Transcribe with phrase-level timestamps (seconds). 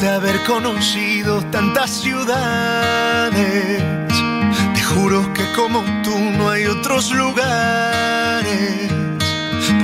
[0.00, 3.82] De haber conocido tantas ciudades,
[4.74, 8.90] te juro que como tú no hay otros lugares.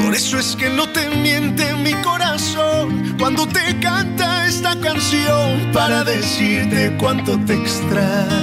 [0.02, 6.04] Por eso es que no te miente mi corazón cuando te canta esta canción para
[6.04, 8.42] decirte cuánto te extraño.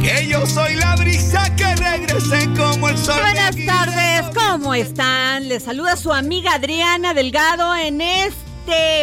[0.00, 3.20] Que yo soy la brisa que regrese como el sol.
[3.20, 5.48] Buenas tardes, ¿cómo están?
[5.48, 8.49] Les saluda su amiga Adriana Delgado en este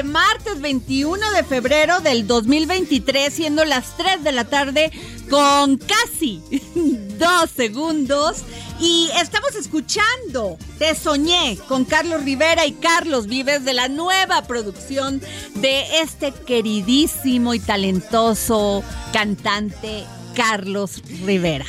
[0.03, 4.91] martes 21 de febrero del 2023, siendo las 3 de la tarde
[5.29, 6.41] con casi
[7.19, 8.43] dos segundos.
[8.79, 15.21] Y estamos escuchando Te Soñé con Carlos Rivera y Carlos Vives de la nueva producción
[15.55, 21.65] de este queridísimo y talentoso cantante Carlos Rivera.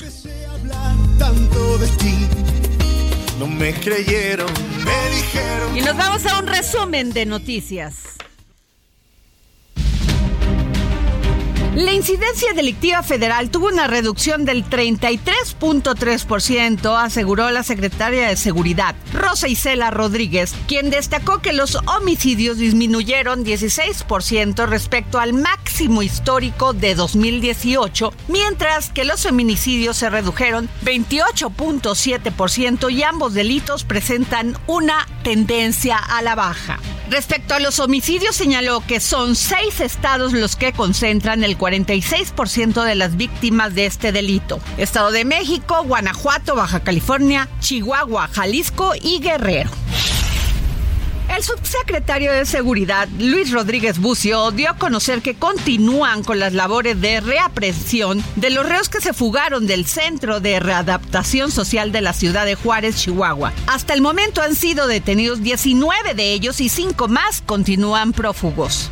[1.19, 2.38] Tanto de ti
[3.39, 4.51] no me creyeron,
[4.85, 5.77] me dijeron.
[5.77, 8.17] Y nos vamos a un resumen de noticias.
[11.79, 19.47] La incidencia delictiva federal tuvo una reducción del 33.3%, aseguró la secretaria de Seguridad, Rosa
[19.47, 28.13] Isela Rodríguez, quien destacó que los homicidios disminuyeron 16% respecto al máximo histórico de 2018,
[28.27, 36.35] mientras que los feminicidios se redujeron 28.7% y ambos delitos presentan una tendencia a la
[36.35, 36.81] baja.
[37.11, 42.95] Respecto a los homicidios, señaló que son seis estados los que concentran el 46% de
[42.95, 44.61] las víctimas de este delito.
[44.79, 49.71] Estado de México, Guanajuato, Baja California, Chihuahua, Jalisco y Guerrero.
[51.37, 56.99] El subsecretario de Seguridad, Luis Rodríguez Bucio, dio a conocer que continúan con las labores
[57.03, 62.15] de reaprehensión de los reos que se fugaron del Centro de Readaptación Social de la
[62.15, 63.53] ciudad de Juárez, Chihuahua.
[63.67, 68.91] Hasta el momento han sido detenidos 19 de ellos y 5 más continúan prófugos.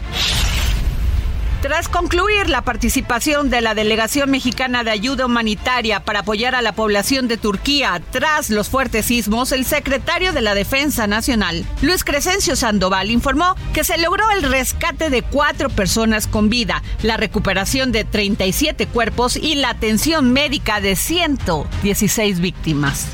[1.62, 6.72] Tras concluir la participación de la delegación mexicana de ayuda humanitaria para apoyar a la
[6.72, 12.56] población de Turquía tras los fuertes sismos, el secretario de la Defensa Nacional, Luis Crescencio
[12.56, 18.04] Sandoval, informó que se logró el rescate de cuatro personas con vida, la recuperación de
[18.04, 23.08] 37 cuerpos y la atención médica de 116 víctimas.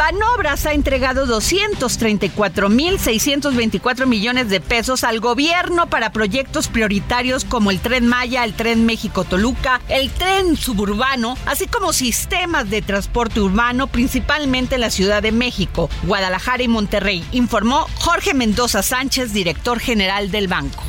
[0.00, 8.06] Banobras ha entregado 234.624 millones de pesos al gobierno para proyectos prioritarios como el Tren
[8.06, 14.80] Maya, el Tren México-Toluca, el Tren Suburbano, así como sistemas de transporte urbano, principalmente en
[14.80, 20.82] la Ciudad de México, Guadalajara y Monterrey, informó Jorge Mendoza Sánchez, director general del banco.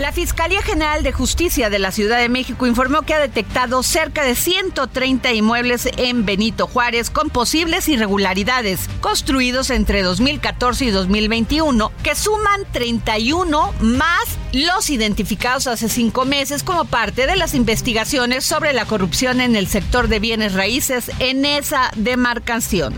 [0.00, 4.24] La Fiscalía General de Justicia de la Ciudad de México informó que ha detectado cerca
[4.24, 12.14] de 130 inmuebles en Benito Juárez con posibles irregularidades construidos entre 2014 y 2021 que
[12.14, 18.86] suman 31 más los identificados hace cinco meses como parte de las investigaciones sobre la
[18.86, 22.94] corrupción en el sector de bienes raíces en esa demarcación.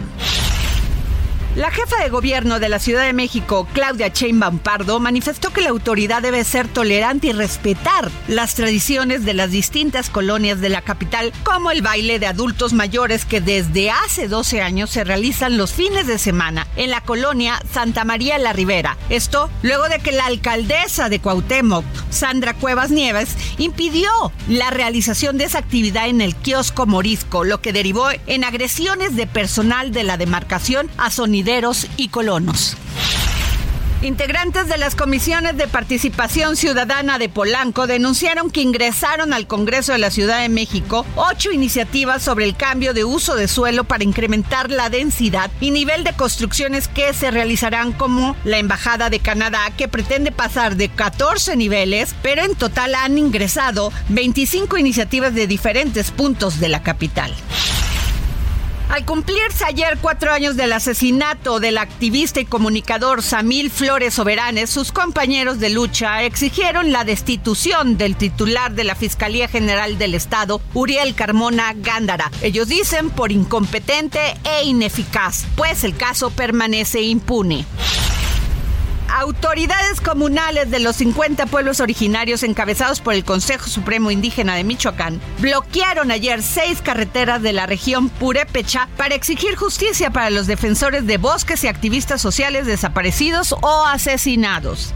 [1.55, 5.69] La jefa de gobierno de la Ciudad de México, Claudia Sheinbaum Pardo, manifestó que la
[5.69, 11.31] autoridad debe ser tolerante y respetar las tradiciones de las distintas colonias de la capital,
[11.45, 16.07] como el baile de adultos mayores que desde hace 12 años se realizan los fines
[16.07, 18.97] de semana en la colonia Santa María la Ribera.
[19.11, 24.11] Esto luego de que la alcaldesa de Cuauhtémoc, Sandra Cuevas Nieves, impidió
[24.49, 29.27] la realización de esa actividad en el kiosco Morisco, lo que derivó en agresiones de
[29.27, 31.11] personal de la demarcación a
[31.97, 32.77] y colonos.
[34.03, 39.99] Integrantes de las comisiones de participación ciudadana de Polanco denunciaron que ingresaron al Congreso de
[39.99, 44.71] la Ciudad de México ocho iniciativas sobre el cambio de uso de suelo para incrementar
[44.71, 49.89] la densidad y nivel de construcciones que se realizarán como la Embajada de Canadá que
[49.89, 56.61] pretende pasar de 14 niveles, pero en total han ingresado 25 iniciativas de diferentes puntos
[56.61, 57.33] de la capital.
[58.93, 64.93] Al cumplirse ayer cuatro años del asesinato del activista y comunicador Samil Flores Soberanes, sus
[64.93, 71.15] compañeros de lucha exigieron la destitución del titular de la Fiscalía General del Estado, Uriel
[71.15, 72.31] Carmona Gándara.
[72.43, 77.65] Ellos dicen por incompetente e ineficaz, pues el caso permanece impune.
[79.15, 85.21] Autoridades comunales de los 50 pueblos originarios encabezados por el Consejo Supremo Indígena de Michoacán
[85.39, 91.19] bloquearon ayer seis carreteras de la región Purépecha para exigir justicia para los defensores de
[91.19, 94.95] bosques y activistas sociales desaparecidos o asesinados.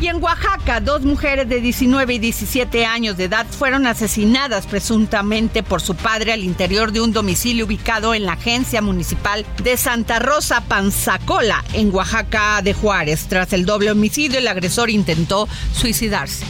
[0.00, 5.62] Y en Oaxaca, dos mujeres de 19 y 17 años de edad fueron asesinadas presuntamente
[5.62, 10.18] por su padre al interior de un domicilio ubicado en la agencia municipal de Santa
[10.18, 13.26] Rosa Panzacola, en Oaxaca de Juárez.
[13.28, 16.46] Tras el doble homicidio, el agresor intentó suicidarse.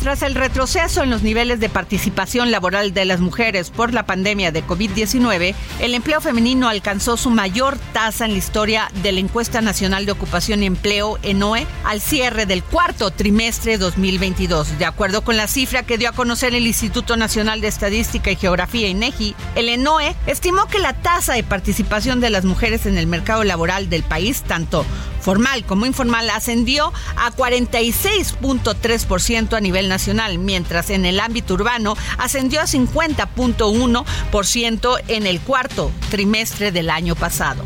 [0.00, 4.50] Tras el retroceso en los niveles de participación laboral de las mujeres por la pandemia
[4.50, 9.60] de COVID-19, el empleo femenino alcanzó su mayor tasa en la historia de la Encuesta
[9.60, 14.78] Nacional de Ocupación y Empleo, ENOE, al cierre del cuarto trimestre 2022.
[14.78, 18.36] De acuerdo con la cifra que dio a conocer el Instituto Nacional de Estadística y
[18.36, 23.06] Geografía, INEGI, el ENOE estimó que la tasa de participación de las mujeres en el
[23.06, 24.86] mercado laboral del país, tanto
[25.20, 32.60] formal como informal ascendió a 46.3% a nivel nacional, mientras en el ámbito urbano ascendió
[32.60, 37.64] a 50.1% en el cuarto trimestre del año pasado.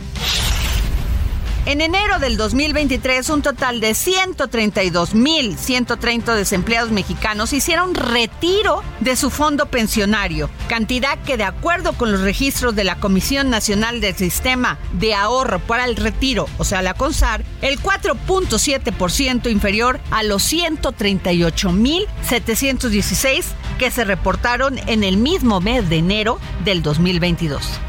[1.66, 9.64] En enero del 2023, un total de 132.130 desempleados mexicanos hicieron retiro de su fondo
[9.64, 15.14] pensionario, cantidad que de acuerdo con los registros de la Comisión Nacional del Sistema de
[15.14, 23.44] Ahorro para el Retiro, o sea, la CONSAR, el 4.7% inferior a los 138.716
[23.78, 27.81] que se reportaron en el mismo mes de enero del 2022.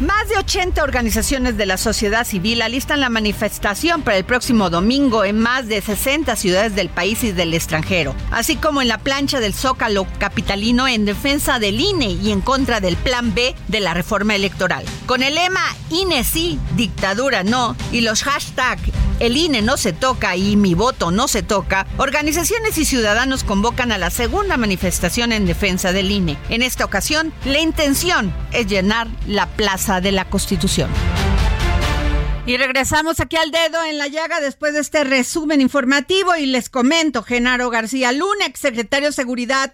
[0.00, 5.24] Más de 80 organizaciones de la sociedad civil alistan la manifestación para el próximo domingo
[5.24, 9.40] en más de 60 ciudades del país y del extranjero, así como en la plancha
[9.40, 13.94] del Zócalo capitalino en defensa del INE y en contra del Plan B de la
[13.94, 14.84] reforma electoral.
[15.06, 20.36] Con el lema INE sí, dictadura no y los hashtags el INE no se toca
[20.36, 25.46] y mi voto no se toca, organizaciones y ciudadanos convocan a la segunda manifestación en
[25.46, 26.36] defensa del INE.
[26.48, 30.90] En esta ocasión, la intención es llenar la plaza de la Constitución.
[32.46, 36.70] Y regresamos aquí al dedo en la llaga después de este resumen informativo y les
[36.70, 39.72] comento, Genaro García Luna, ex secretario de Seguridad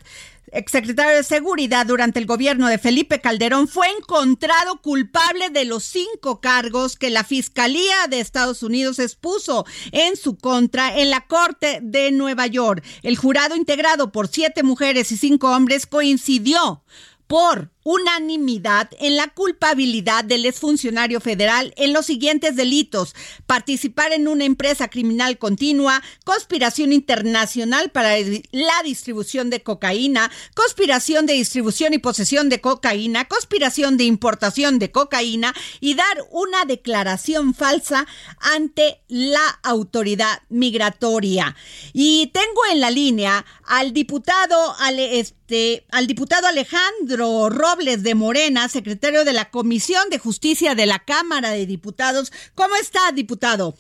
[0.53, 6.41] exsecretario de Seguridad durante el gobierno de Felipe Calderón, fue encontrado culpable de los cinco
[6.41, 12.13] cargos que la Fiscalía de Estados Unidos expuso en su contra en la Corte de
[12.13, 12.85] Nueva York.
[13.03, 16.83] El jurado integrado por siete mujeres y cinco hombres coincidió
[17.27, 23.15] por unanimidad en la culpabilidad del exfuncionario federal en los siguientes delitos:
[23.47, 28.17] participar en una empresa criminal continua, conspiración internacional para
[28.51, 34.91] la distribución de cocaína, conspiración de distribución y posesión de cocaína, conspiración de importación de
[34.91, 38.07] cocaína y dar una declaración falsa
[38.41, 41.57] ante la autoridad migratoria.
[41.93, 48.69] Y tengo en la línea al diputado al, este, al diputado Alejandro Robles de Morena,
[48.69, 52.33] secretario de la Comisión de Justicia de la Cámara de Diputados.
[52.55, 53.75] ¿Cómo está, diputado?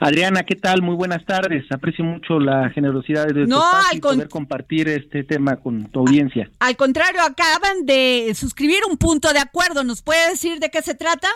[0.00, 0.82] Adriana, ¿qué tal?
[0.82, 1.64] Muy buenas tardes.
[1.70, 6.50] Aprecio mucho la generosidad de no, y poder compartir este tema con tu audiencia.
[6.58, 9.84] Al contrario, acaban de suscribir un punto de acuerdo.
[9.84, 11.28] ¿Nos puede decir de qué se trata?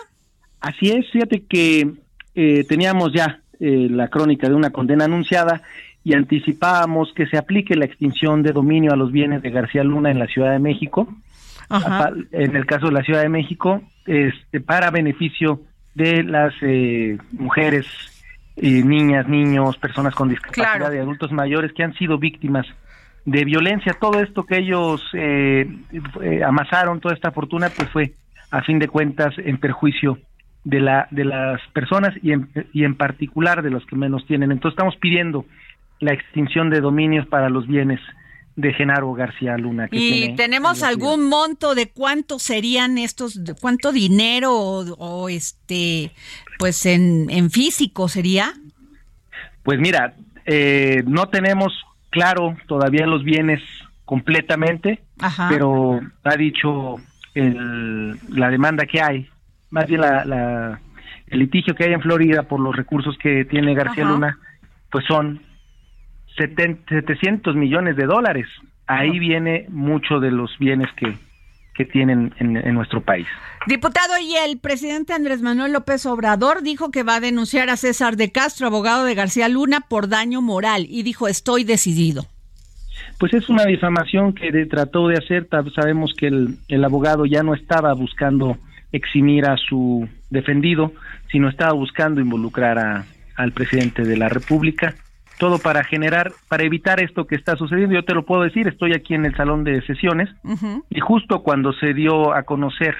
[0.59, 1.09] Así es.
[1.11, 1.93] Fíjate que
[2.35, 5.61] eh, teníamos ya eh, la crónica de una condena anunciada
[6.03, 10.11] y anticipábamos que se aplique la extinción de dominio a los bienes de García Luna
[10.11, 11.07] en la Ciudad de México
[12.31, 15.61] en el caso de la Ciudad de México, este, para beneficio
[15.93, 17.85] de las eh, mujeres,
[18.57, 22.65] niñas, niños, personas con discapacidad y adultos mayores que han sido víctimas
[23.25, 23.95] de violencia.
[23.99, 25.67] Todo esto que ellos eh,
[26.21, 28.13] eh, amasaron, toda esta fortuna, pues fue
[28.51, 30.17] a fin de cuentas en perjuicio
[30.63, 34.51] de la de las personas y en, y en particular de los que menos tienen.
[34.51, 35.45] Entonces estamos pidiendo
[35.99, 37.99] la extinción de dominios para los bienes
[38.59, 39.87] de Genaro García Luna.
[39.91, 46.11] ¿Y tenemos algún monto de cuánto serían estos, de cuánto dinero o, este,
[46.57, 48.53] pues en, en, físico sería?
[49.63, 50.13] Pues mira,
[50.45, 51.73] eh, no tenemos
[52.09, 53.61] claro todavía los bienes
[54.03, 54.99] completamente,
[55.47, 56.95] pero ha dicho
[57.35, 59.29] el, la demanda que hay,
[59.69, 60.81] más bien la,
[61.27, 64.37] el litigio que hay en Florida por los recursos que tiene García Luna,
[64.91, 65.41] pues son
[66.39, 68.47] 700 millones de dólares.
[68.87, 71.13] Ahí viene mucho de los bienes que,
[71.75, 73.27] que tienen en, en, nuestro país.
[73.67, 78.15] Diputado, y el presidente Andrés Manuel López Obrador dijo que va a denunciar a César
[78.15, 82.23] de Castro, abogado de García Luna, por daño moral, y dijo, estoy decidido.
[83.19, 87.53] Pues es una difamación que trató de hacer, sabemos que el, el abogado ya no
[87.53, 88.57] estaba buscando
[88.91, 90.93] eximir a su defendido,
[91.31, 93.05] sino estaba buscando involucrar a,
[93.35, 94.95] al presidente de la República
[95.39, 97.95] todo para generar, para evitar esto que está sucediendo.
[97.95, 100.29] Yo te lo puedo decir, estoy aquí en el salón de sesiones
[100.89, 102.95] y justo cuando se dio a conocer,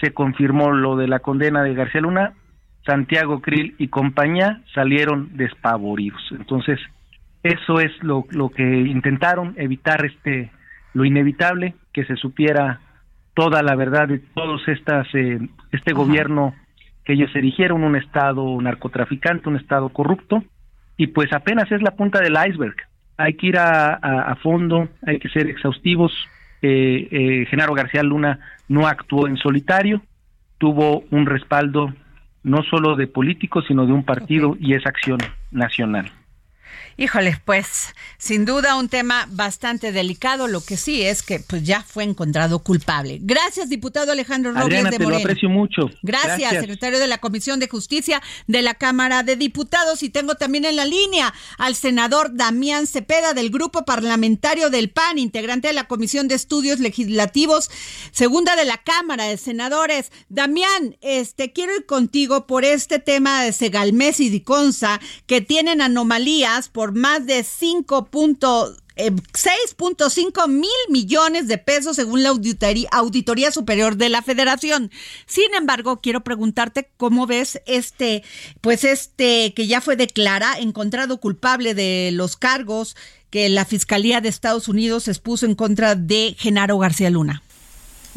[0.00, 2.32] se confirmó lo de la condena de García Luna,
[2.86, 6.22] Santiago Krill y compañía salieron despavoridos.
[6.30, 6.78] Entonces,
[7.42, 10.50] eso es lo, lo que intentaron, evitar este
[10.94, 12.80] lo inevitable, que se supiera
[13.34, 15.40] toda la verdad de todos estas, eh,
[15.72, 16.54] este gobierno
[17.04, 20.44] que ellos erigieron, un estado narcotraficante, un estado corrupto,
[20.96, 22.76] y pues apenas es la punta del iceberg.
[23.16, 26.12] Hay que ir a, fondo, hay que ser exhaustivos.
[26.62, 30.02] Eh, eh, Genaro García Luna no actuó en solitario,
[30.58, 31.92] tuvo un respaldo
[32.42, 35.18] no solo de políticos, sino de un partido y es acción
[35.50, 36.10] nacional.
[36.96, 40.46] Híjole, pues sin duda un tema bastante delicado.
[40.46, 43.18] Lo que sí es que pues ya fue encontrado culpable.
[43.20, 45.90] Gracias, diputado Alejandro Robles de te lo aprecio mucho.
[46.02, 50.02] Gracias, secretario de la Comisión de Justicia de la Cámara de Diputados.
[50.02, 55.18] Y tengo también en la línea al senador Damián Cepeda del Grupo Parlamentario del PAN,
[55.18, 57.70] integrante de la Comisión de Estudios Legislativos,
[58.12, 60.12] segunda de la Cámara de Senadores.
[60.28, 66.68] Damián, este quiero ir contigo por este tema de Segalmes y Diconsa que tienen anomalías
[66.68, 74.08] por más de 5.6.5 eh, mil millones de pesos según la auditoría, auditoría, Superior de
[74.08, 74.90] la Federación.
[75.26, 78.22] Sin embargo, quiero preguntarte cómo ves este,
[78.60, 82.96] pues este que ya fue declarado, encontrado culpable de los cargos
[83.30, 87.42] que la Fiscalía de Estados Unidos expuso en contra de Genaro García Luna.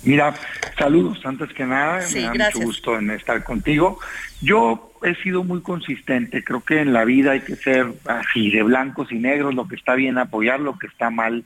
[0.04, 0.34] Mira,
[0.78, 4.00] saludos antes que nada, me da mucho gusto en estar contigo.
[4.42, 8.64] Yo he sido muy consistente, creo que en la vida hay que ser así, de
[8.64, 11.44] blancos y negros, lo que está bien apoyar, lo que está mal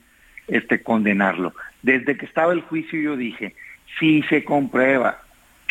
[0.48, 1.54] este condenarlo.
[1.82, 3.54] Desde que estaba el juicio yo dije,
[3.98, 5.20] si se comprueba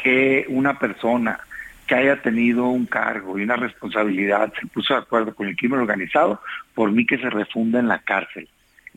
[0.02, 1.40] que una persona
[1.88, 5.80] que haya tenido un cargo y una responsabilidad se puso de acuerdo con el crimen
[5.80, 6.42] organizado,
[6.74, 8.48] por mí que se refunda en la cárcel.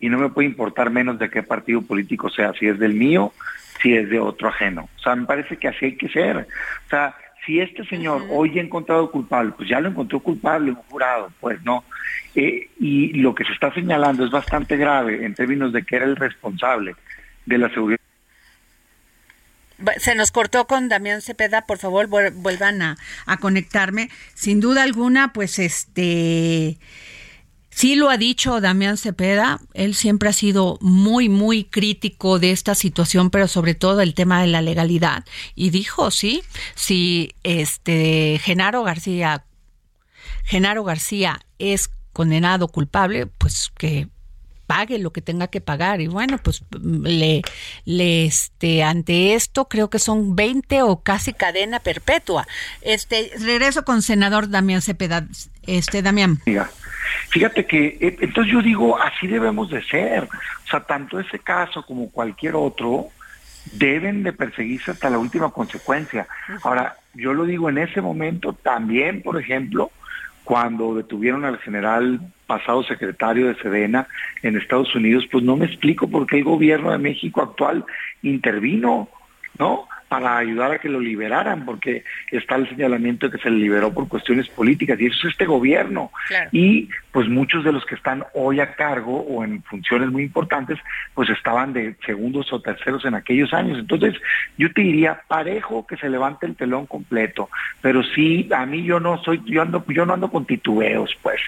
[0.00, 3.32] Y no me puede importar menos de qué partido político sea, si es del mío,
[3.80, 4.88] si es de otro ajeno.
[4.96, 6.36] O sea, me parece que así hay que ser.
[6.36, 7.14] O sea,
[7.44, 11.62] si este señor hoy ha encontrado culpable, pues ya lo encontró culpable, un jurado, pues
[11.62, 11.84] no.
[12.34, 16.04] Eh, y lo que se está señalando es bastante grave en términos de que era
[16.06, 16.96] el responsable
[17.46, 18.00] de la seguridad.
[19.98, 24.08] Se nos cortó con Damián Cepeda, por favor vuelvan a, a conectarme.
[24.32, 26.78] Sin duda alguna, pues este
[27.74, 32.76] Sí lo ha dicho Damián Cepeda, él siempre ha sido muy, muy crítico de esta
[32.76, 35.24] situación, pero sobre todo el tema de la legalidad.
[35.56, 36.44] Y dijo, sí,
[36.76, 39.44] si este Genaro García,
[40.44, 44.06] Genaro García es condenado culpable, pues que
[44.68, 46.00] pague lo que tenga que pagar.
[46.00, 47.42] Y bueno pues le,
[47.84, 52.46] le este ante esto creo que son 20 o casi cadena perpetua.
[52.82, 55.26] Este regreso con senador Damián Cepeda.
[55.66, 56.40] Este Damián
[57.28, 60.24] Fíjate que, eh, entonces yo digo, así debemos de ser.
[60.24, 63.08] O sea, tanto ese caso como cualquier otro
[63.72, 66.26] deben de perseguirse hasta la última consecuencia.
[66.62, 69.90] Ahora, yo lo digo en ese momento también, por ejemplo,
[70.44, 74.06] cuando detuvieron al general pasado secretario de Sedena
[74.42, 77.84] en Estados Unidos, pues no me explico por qué el gobierno de México actual
[78.22, 79.08] intervino,
[79.58, 79.88] ¿no?
[80.14, 83.92] Para ayudar a que lo liberaran, porque está el señalamiento de que se le liberó
[83.92, 86.12] por cuestiones políticas, y eso es este gobierno.
[86.52, 90.78] Y pues muchos de los que están hoy a cargo o en funciones muy importantes,
[91.14, 93.76] pues estaban de segundos o terceros en aquellos años.
[93.76, 94.14] Entonces,
[94.56, 99.00] yo te diría parejo que se levante el telón completo, pero sí, a mí yo
[99.00, 101.40] no soy, yo ando, yo no ando con titubeos, pues,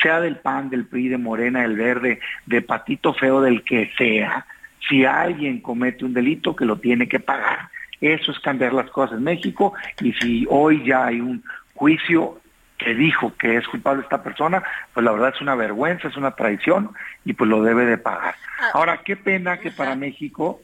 [0.00, 4.46] sea del PAN, del PRI, de Morena, del Verde, de Patito Feo, del que sea,
[4.88, 7.68] si alguien comete un delito que lo tiene que pagar
[8.12, 11.42] eso es cambiar las cosas en México y si hoy ya hay un
[11.74, 12.40] juicio
[12.78, 16.32] que dijo que es culpable esta persona, pues la verdad es una vergüenza, es una
[16.32, 16.90] traición
[17.24, 18.34] y pues lo debe de pagar.
[18.60, 18.70] Ah.
[18.74, 20.60] Ahora, qué pena que para México,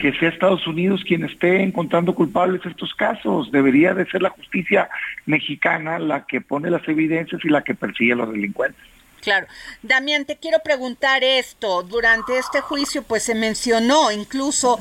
[0.00, 3.50] que sea Estados Unidos quien esté encontrando culpables estos casos.
[3.50, 4.88] Debería de ser la justicia
[5.26, 8.84] mexicana la que pone las evidencias y la que persigue a los delincuentes.
[9.24, 9.46] Claro.
[9.82, 11.82] Damián, te quiero preguntar esto.
[11.82, 14.78] Durante este juicio, pues se mencionó incluso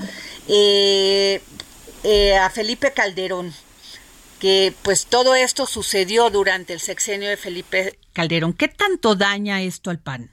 [0.50, 1.42] eh,
[2.04, 3.52] eh, a Felipe Calderón,
[4.40, 8.54] que pues todo esto sucedió durante el sexenio de Felipe Calderón.
[8.54, 10.30] ¿Qué tanto daña esto al PAN?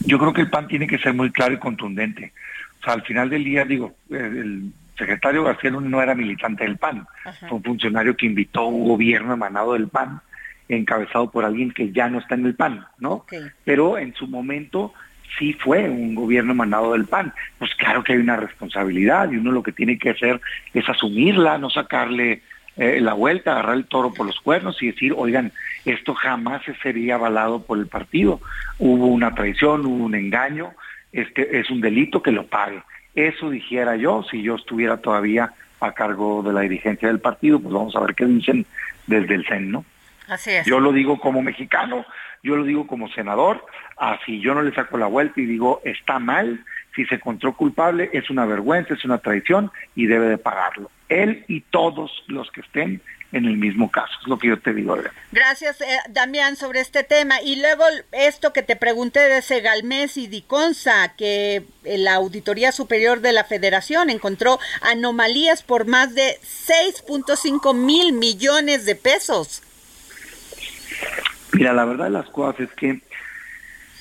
[0.00, 2.32] Yo creo que el PAN tiene que ser muy claro y contundente.
[2.80, 7.06] O sea, al final del día, digo, el secretario García no era militante del PAN,
[7.40, 10.20] fue un funcionario que invitó a un gobierno emanado del PAN,
[10.68, 13.24] encabezado por alguien que ya no está en el PAN, ¿no?
[13.64, 14.92] Pero en su momento
[15.38, 17.32] sí fue un gobierno mandado del PAN.
[17.58, 20.40] Pues claro que hay una responsabilidad y uno lo que tiene que hacer
[20.72, 22.42] es asumirla, no sacarle
[22.76, 25.52] eh, la vuelta, agarrar el toro por los cuernos y decir, oigan,
[25.84, 28.40] esto jamás se sería avalado por el partido.
[28.78, 30.72] Hubo una traición, hubo un engaño,
[31.12, 32.82] este es un delito que lo pague.
[33.14, 37.72] Eso dijera yo si yo estuviera todavía a cargo de la dirigencia del partido, pues
[37.72, 38.66] vamos a ver qué dicen
[39.06, 39.84] desde el CEN, ¿no?
[40.28, 40.66] Así es.
[40.66, 42.04] Yo lo digo como mexicano,
[42.44, 43.64] yo lo digo como senador,
[43.96, 48.10] así yo no le saco la vuelta y digo, está mal, si se encontró culpable
[48.12, 50.90] es una vergüenza, es una traición y debe de pagarlo.
[51.08, 53.00] Él y todos los que estén
[53.32, 54.96] en el mismo caso, es lo que yo te digo.
[55.32, 57.42] Gracias, eh, Damián, sobre este tema.
[57.42, 57.82] Y luego
[58.12, 64.08] esto que te pregunté de Segalmés y Diconsa, que la Auditoría Superior de la Federación
[64.08, 69.62] encontró anomalías por más de 6.5 mil millones de pesos.
[71.54, 73.00] Mira, la verdad de las cosas es que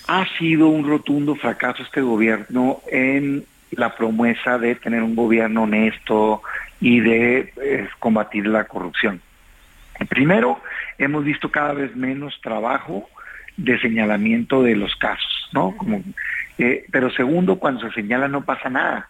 [0.07, 6.41] ha sido un rotundo fracaso este gobierno en la promesa de tener un gobierno honesto
[6.81, 9.21] y de eh, combatir la corrupción.
[10.09, 10.61] Primero,
[10.97, 13.07] hemos visto cada vez menos trabajo
[13.55, 15.75] de señalamiento de los casos, ¿no?
[16.57, 19.09] Eh, pero segundo, cuando se señala no pasa nada.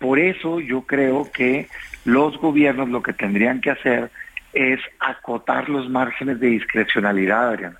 [0.00, 1.68] Por eso yo creo que
[2.04, 4.10] los gobiernos lo que tendrían que hacer
[4.52, 7.78] es acotar los márgenes de discrecionalidad, Adriana,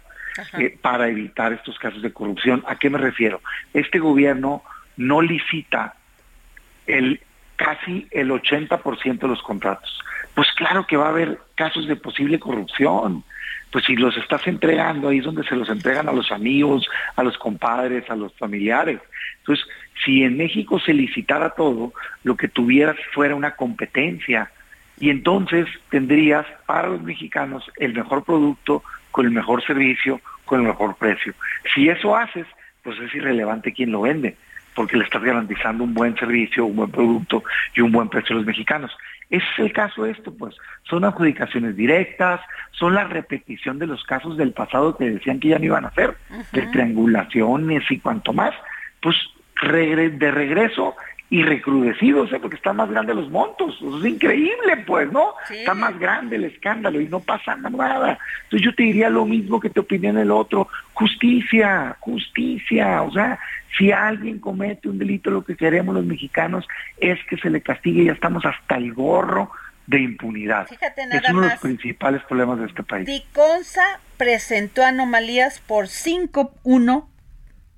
[0.58, 2.64] eh, para evitar estos casos de corrupción.
[2.66, 3.40] ¿A qué me refiero?
[3.74, 4.62] Este gobierno
[4.96, 5.94] no licita
[6.86, 7.20] el
[7.56, 9.98] casi el 80% de los contratos.
[10.34, 13.24] Pues claro que va a haber casos de posible corrupción.
[13.70, 17.22] Pues si los estás entregando, ahí es donde se los entregan a los amigos, a
[17.22, 19.00] los compadres, a los familiares.
[19.38, 19.66] Entonces,
[20.04, 21.92] si en México se licitara todo,
[22.24, 24.50] lo que tuvieras fuera una competencia
[24.98, 30.66] y entonces tendrías para los mexicanos el mejor producto, con el mejor servicio, con el
[30.66, 31.34] mejor precio.
[31.74, 32.46] Si eso haces,
[32.82, 34.36] pues es irrelevante quién lo vende,
[34.74, 38.38] porque le estás garantizando un buen servicio, un buen producto y un buen precio a
[38.38, 38.90] los mexicanos.
[39.28, 40.54] Ese es el caso de esto, pues.
[40.84, 42.40] Son adjudicaciones directas,
[42.72, 45.88] son la repetición de los casos del pasado que decían que ya no iban a
[45.88, 46.16] hacer,
[46.52, 48.54] de triangulaciones y cuanto más.
[49.00, 49.16] Pues
[49.62, 50.96] de regreso
[51.32, 52.38] y recrudecidos, ¿eh?
[52.38, 53.74] porque están más grandes los montos.
[53.80, 55.32] es increíble, pues, ¿no?
[55.50, 58.18] Está más grande el escándalo y no pasa nada.
[58.42, 60.68] Entonces yo te diría lo mismo que te opiné en el otro.
[60.92, 63.00] Justicia, justicia.
[63.00, 63.38] O sea,
[63.78, 66.68] si alguien comete un delito, lo que queremos los mexicanos
[66.98, 68.04] es que se le castigue.
[68.04, 69.50] Ya estamos hasta el gorro
[69.86, 70.68] de impunidad.
[70.70, 73.06] es uno de los principales problemas de este país.
[73.06, 77.06] Diconsa presentó anomalías por 5-1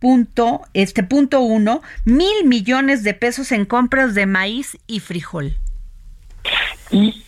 [0.05, 5.55] punto, este punto uno, mil millones de pesos en compras de maíz y frijol.
[6.91, 7.25] Y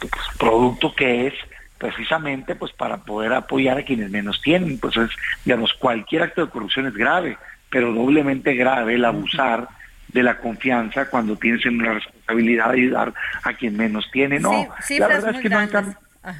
[0.00, 1.34] pues, producto que es
[1.78, 5.10] precisamente pues para poder apoyar a quienes menos tienen, pues es,
[5.44, 7.38] digamos, cualquier acto de corrupción es grave,
[7.70, 9.68] pero doblemente grave el abusar
[10.08, 14.40] de la confianza cuando tienes una responsabilidad de ayudar a quien menos tiene.
[14.40, 14.66] No,
[14.98, 15.96] la verdad es que no han,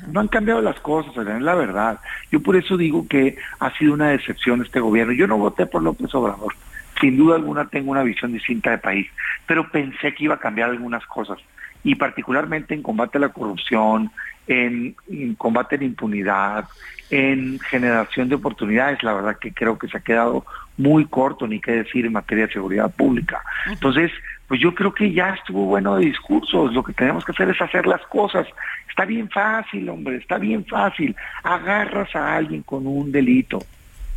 [0.09, 2.01] no han cambiado las cosas, es la verdad.
[2.31, 5.13] Yo por eso digo que ha sido una decepción este gobierno.
[5.13, 6.55] Yo no voté por López Obrador.
[7.01, 9.07] Sin duda alguna tengo una visión distinta de país,
[9.47, 11.39] pero pensé que iba a cambiar algunas cosas
[11.83, 14.11] y particularmente en combate a la corrupción,
[14.47, 14.95] en,
[15.39, 16.65] combate a la impunidad,
[17.09, 20.45] en generación de oportunidades, la verdad que creo que se ha quedado
[20.77, 23.43] muy corto, ni qué decir en materia de seguridad pública.
[23.67, 24.13] Entonces,
[24.51, 27.63] pues yo creo que ya estuvo bueno de discursos, lo que tenemos que hacer es
[27.63, 28.49] hacer las cosas.
[28.89, 31.15] Está bien fácil, hombre, está bien fácil.
[31.45, 33.63] Agarras a alguien con un delito,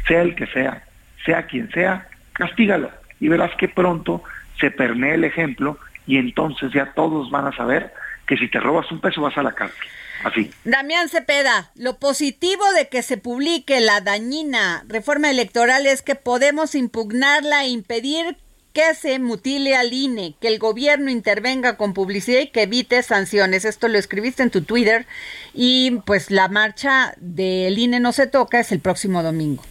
[0.08, 0.86] sea el que sea,
[1.24, 4.24] sea quien sea, castígalo y verás que pronto
[4.60, 7.94] se permea el ejemplo y entonces ya todos van a saber
[8.26, 9.88] que si te robas un peso vas a la cárcel.
[10.24, 10.52] Así.
[10.64, 16.74] Damián Cepeda, lo positivo de que se publique la dañina reforma electoral es que podemos
[16.74, 18.38] impugnarla e impedir
[18.74, 23.66] que se mutile al INE, que el gobierno intervenga con publicidad y que evite sanciones.
[23.66, 25.06] Esto lo escribiste en tu Twitter
[25.54, 29.64] y pues la marcha del INE no se toca es el próximo domingo.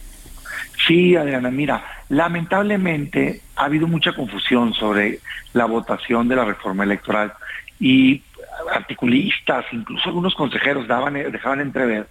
[0.87, 5.19] Sí, Adriana, mira, lamentablemente ha habido mucha confusión sobre
[5.53, 7.33] la votación de la reforma electoral
[7.79, 8.21] y
[8.71, 12.07] articulistas, incluso algunos consejeros daban, dejaban entrever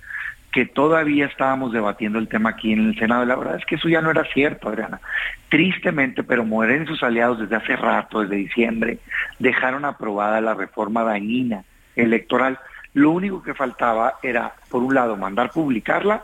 [0.52, 3.24] que todavía estábamos debatiendo el tema aquí en el Senado.
[3.24, 5.00] La verdad es que eso ya no era cierto, Adriana.
[5.48, 8.98] Tristemente, pero Morena y sus aliados desde hace rato, desde diciembre,
[9.38, 11.64] dejaron aprobada la reforma dañina
[11.96, 12.58] electoral.
[12.92, 16.22] Lo único que faltaba era, por un lado, mandar publicarla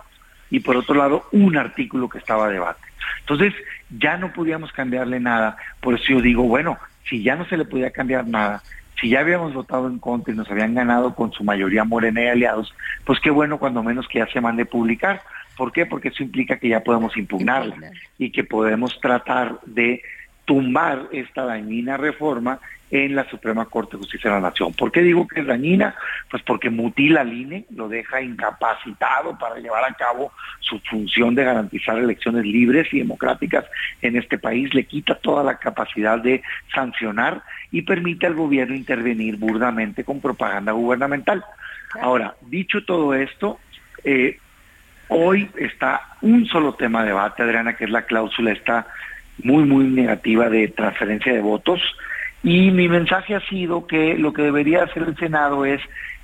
[0.51, 2.81] y por otro lado, un artículo que estaba a debate.
[3.21, 3.55] Entonces,
[3.91, 5.57] ya no podíamos cambiarle nada.
[5.81, 8.63] Por eso yo digo, bueno, si ya no se le podía cambiar nada,
[9.01, 12.29] si ya habíamos votado en contra y nos habían ganado con su mayoría Morena y
[12.29, 15.23] aliados, pues qué bueno cuando menos que ya se mande publicar.
[15.57, 15.87] ¿Por qué?
[15.87, 20.03] Porque eso implica que ya podemos impugnarla y que podemos tratar de
[20.49, 22.59] tumbar esta dañina reforma
[22.91, 24.73] en la Suprema Corte de Justicia de la Nación.
[24.73, 25.95] ¿Por qué digo que es dañina?
[26.31, 31.45] Pues porque mutila al INE, lo deja incapacitado para llevar a cabo su función de
[31.45, 33.67] garantizar elecciones libres y democráticas
[34.01, 36.43] en este país, le quita toda la capacidad de
[36.75, 41.45] sancionar y permite al gobierno intervenir burdamente con propaganda gubernamental.
[42.01, 43.59] Ahora, dicho todo esto,
[44.03, 44.39] eh,
[45.09, 48.87] hoy está un solo tema de debate, Adriana, que es la cláusula esta
[49.43, 51.81] muy, muy negativa de transferencia de votos
[52.43, 55.81] y mi mensaje ha sido que lo que debería hacer el Senado es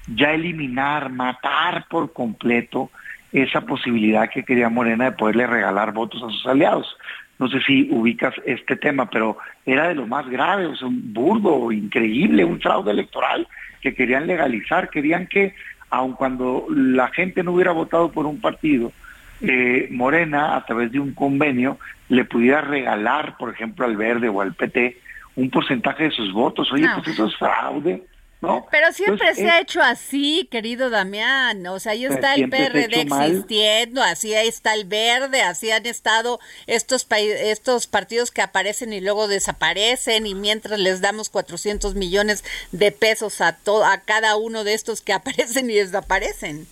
[0.06, 2.90] ya eliminar, matar por completo
[3.32, 6.96] esa posibilidad que quería Morena de poderle regalar votos a sus aliados.
[7.38, 11.12] No sé si ubicas este tema, pero era de lo más grave, o sea, un
[11.12, 13.48] burdo, increíble, un fraude electoral
[13.80, 15.52] que querían legalizar, querían que,
[15.90, 18.92] aun cuando la gente no hubiera votado por un partido,
[19.40, 24.40] eh, Morena, a través de un convenio, le pudiera regalar, por ejemplo, al Verde o
[24.40, 24.98] al PT,
[25.36, 26.70] un porcentaje de sus votos.
[26.72, 28.02] Oye, pues eso es fraude.
[28.40, 28.66] ¿No?
[28.70, 31.66] Pero siempre se ha hecho así, querido Damián.
[31.66, 36.40] O sea, ahí está el PRD existiendo, así ahí está el verde, así han estado
[36.66, 42.92] estos, estos partidos que aparecen y luego desaparecen y mientras les damos 400 millones de
[42.92, 46.66] pesos a, a cada uno de estos que aparecen y desaparecen.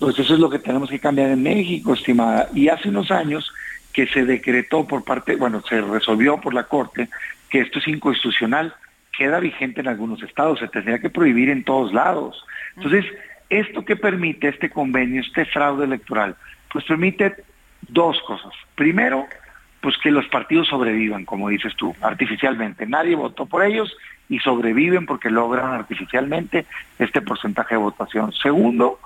[0.00, 2.48] Pues eso es lo que tenemos que cambiar en México, estimada.
[2.54, 3.52] Y hace unos años
[3.92, 7.10] que se decretó por parte, bueno, se resolvió por la Corte
[7.50, 8.74] que esto es inconstitucional,
[9.16, 12.42] queda vigente en algunos estados, se tendría que prohibir en todos lados.
[12.76, 13.04] Entonces,
[13.50, 16.34] ¿esto qué permite este convenio, este fraude electoral?
[16.72, 17.34] Pues permite
[17.88, 18.52] dos cosas.
[18.76, 19.26] Primero,
[19.82, 22.86] pues que los partidos sobrevivan, como dices tú, artificialmente.
[22.86, 23.94] Nadie votó por ellos
[24.30, 26.64] y sobreviven porque logran artificialmente
[26.98, 28.32] este porcentaje de votación.
[28.32, 28.98] Segundo,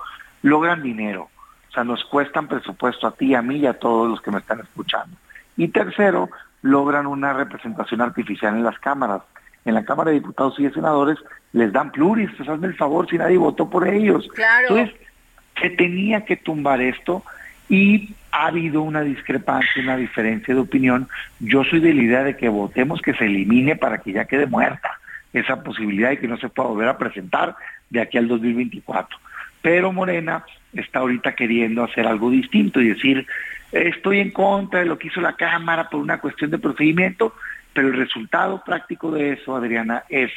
[0.45, 1.29] logran dinero.
[1.69, 4.37] O sea, nos cuestan presupuesto a ti, a mí y a todos los que me
[4.37, 5.17] están escuchando.
[5.57, 6.29] Y tercero,
[6.61, 9.23] logran una representación artificial en las cámaras.
[9.65, 11.17] En la Cámara de Diputados y de Senadores
[11.53, 14.29] les dan pluris, pues hazme el favor si nadie votó por ellos.
[14.61, 14.95] Entonces,
[15.59, 17.23] se tenía que tumbar esto
[17.67, 21.09] y ha habido una discrepancia, una diferencia de opinión.
[21.39, 24.45] Yo soy de la idea de que votemos que se elimine para que ya quede
[24.45, 24.99] muerta
[25.33, 27.55] esa posibilidad y que no se pueda volver a presentar
[27.89, 29.17] de aquí al 2024.
[29.65, 33.25] Pero Morena está ahorita queriendo hacer algo distinto y decir,
[33.71, 37.33] estoy en contra de lo que hizo la Cámara por una cuestión de procedimiento,
[37.73, 40.29] pero el resultado práctico de eso, Adriana, es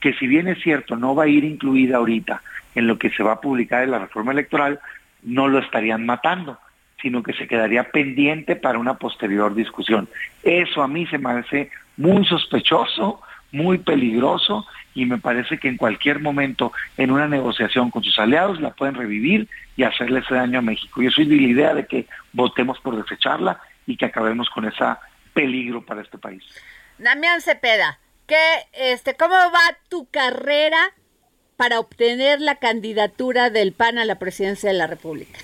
[0.00, 2.42] que si bien es cierto, no va a ir incluida ahorita
[2.74, 4.80] en lo que se va a publicar en la reforma electoral,
[5.22, 6.58] no lo estarían matando,
[7.00, 10.08] sino que se quedaría pendiente para una posterior discusión.
[10.42, 13.20] Eso a mí se me hace muy sospechoso,
[13.52, 18.60] muy peligroso y me parece que en cualquier momento en una negociación con sus aliados
[18.60, 21.02] la pueden revivir y hacerle ese daño a México.
[21.02, 24.84] Yo soy de la idea de que votemos por desecharla y que acabemos con ese
[25.32, 26.42] peligro para este país.
[26.98, 28.36] Damián Cepeda, ¿qué,
[28.72, 30.92] este, ¿cómo va tu carrera
[31.56, 35.38] para obtener la candidatura del PAN a la presidencia de la República?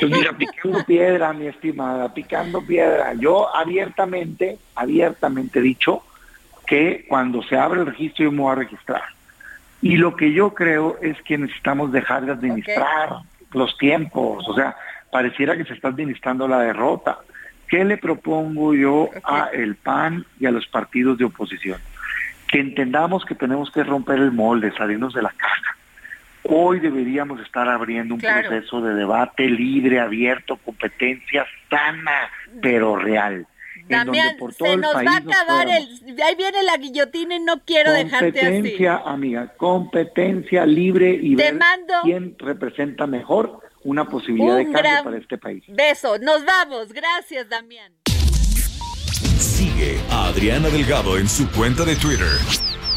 [0.00, 3.14] Pues mira, picando piedra, mi estimada, picando piedra.
[3.14, 6.02] Yo abiertamente, abiertamente dicho
[6.74, 9.02] que cuando se abre el registro yo me voy a registrar.
[9.80, 13.10] Y lo que yo creo es que necesitamos dejar de administrar
[13.52, 14.74] los tiempos, o sea,
[15.12, 17.18] pareciera que se está administrando la derrota.
[17.68, 21.78] ¿Qué le propongo yo a el PAN y a los partidos de oposición?
[22.48, 25.76] que entendamos que tenemos que romper el molde, salirnos de la caja.
[26.44, 32.30] Hoy deberíamos estar abriendo un proceso de debate libre, abierto, competencia sana,
[32.62, 33.44] pero real.
[33.88, 36.22] También se nos va a acabar el...
[36.22, 38.46] Ahí viene la guillotina y no quiero dejarte así.
[38.46, 41.58] Competencia, amiga, competencia libre y ver
[42.02, 45.62] quién representa mejor una posibilidad de cambio para este país.
[45.68, 46.92] Beso, nos vamos.
[46.92, 47.92] Gracias, Damián.
[49.38, 52.26] Sigue a Adriana Delgado en su cuenta de Twitter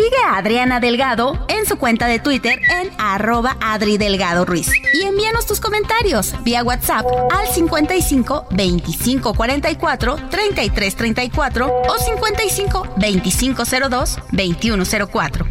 [0.00, 4.72] Sigue a Adriana Delgado en su cuenta de Twitter en arroba Adri Delgado Ruiz.
[4.94, 13.62] Y envíanos tus comentarios vía WhatsApp al 55 25 44 33 34 o 55 25
[13.90, 15.46] 02 21 04.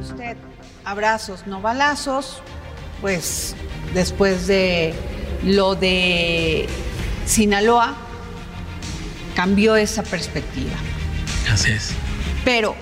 [0.00, 0.36] usted
[0.84, 2.40] abrazos, no balazos,
[3.00, 3.56] pues
[3.94, 4.94] después de
[5.42, 6.68] lo de
[7.26, 7.96] Sinaloa,
[9.34, 10.76] cambió esa perspectiva.
[11.50, 11.92] Así es.
[12.44, 12.76] Pero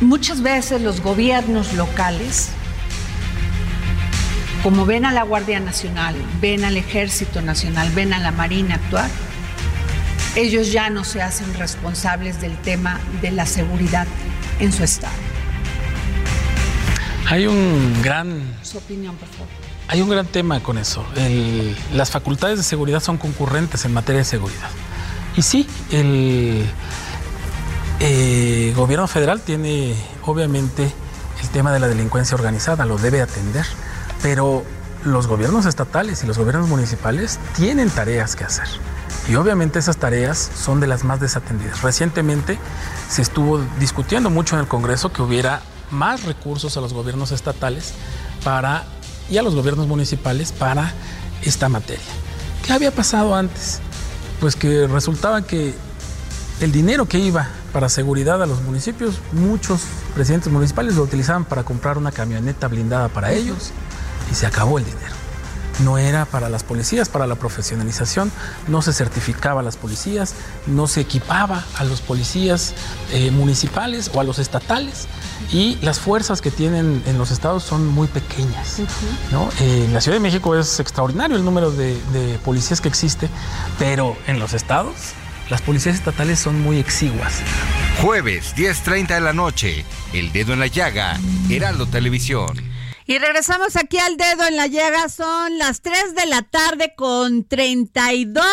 [0.00, 2.50] muchas veces los gobiernos locales,
[4.62, 9.10] como ven a la Guardia Nacional, ven al Ejército Nacional, ven a la Marina actuar,
[10.34, 14.06] ellos ya no se hacen responsables del tema de la seguridad
[14.60, 15.14] en su estado.
[17.28, 18.56] Hay un gran...
[18.62, 19.48] Su opinión, por favor.
[19.88, 21.04] Hay un gran tema con eso.
[21.92, 24.70] las facultades de seguridad son concurrentes en materia de seguridad.
[25.36, 26.66] Y sí, el
[28.00, 30.92] eh, gobierno federal tiene obviamente
[31.40, 33.64] el tema de la delincuencia organizada, lo debe atender,
[34.22, 34.64] pero
[35.04, 38.68] los gobiernos estatales y los gobiernos municipales tienen tareas que hacer.
[39.28, 41.82] Y obviamente esas tareas son de las más desatendidas.
[41.82, 42.58] Recientemente
[43.08, 47.92] se estuvo discutiendo mucho en el Congreso que hubiera más recursos a los gobiernos estatales
[48.44, 48.84] para,
[49.30, 50.92] y a los gobiernos municipales para
[51.42, 52.02] esta materia.
[52.66, 53.80] ¿Qué había pasado antes?
[54.42, 55.72] Pues que resultaba que
[56.60, 59.82] el dinero que iba para seguridad a los municipios, muchos
[60.16, 63.70] presidentes municipales lo utilizaban para comprar una camioneta blindada para ellos
[64.32, 65.11] y se acabó el dinero.
[65.80, 68.30] No era para las policías, para la profesionalización,
[68.68, 70.34] no se certificaba a las policías,
[70.66, 72.74] no se equipaba a los policías
[73.10, 75.08] eh, municipales o a los estatales
[75.50, 78.80] y las fuerzas que tienen en los estados son muy pequeñas.
[78.80, 83.28] Eh, en la Ciudad de México es extraordinario el número de, de, policías que existe,
[83.78, 85.14] pero en los estados
[85.50, 87.42] las policías estatales son muy exiguas.
[88.00, 91.18] Jueves, 10.30 de la noche, El Dedo en la Llaga,
[91.50, 92.71] Heraldo Televisión.
[93.06, 95.08] Y regresamos aquí al dedo en la llaga.
[95.08, 98.44] Son las 3 de la tarde con 32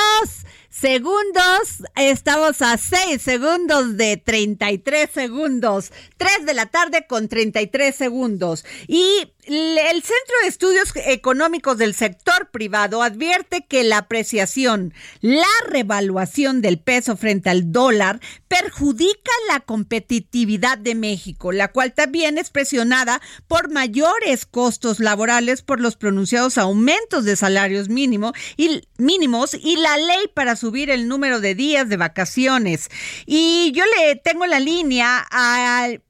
[0.79, 1.83] segundos.
[1.95, 5.91] Estamos a 6 segundos de 33 segundos.
[6.17, 8.65] 3 de la tarde con 33 segundos.
[8.87, 16.61] Y el Centro de Estudios Económicos del Sector Privado advierte que la apreciación, la revaluación
[16.61, 23.21] del peso frente al dólar perjudica la competitividad de México, la cual también es presionada
[23.47, 29.97] por mayores costos laborales por los pronunciados aumentos de salarios mínimo y, mínimos y la
[29.97, 32.89] ley para subir el número de días de vacaciones.
[33.25, 36.01] Y yo le tengo la línea al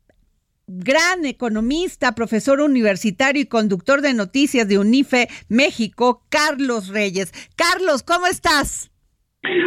[0.68, 7.34] gran economista, profesor universitario y conductor de noticias de UNIFE México, Carlos Reyes.
[7.56, 8.92] Carlos, ¿cómo estás?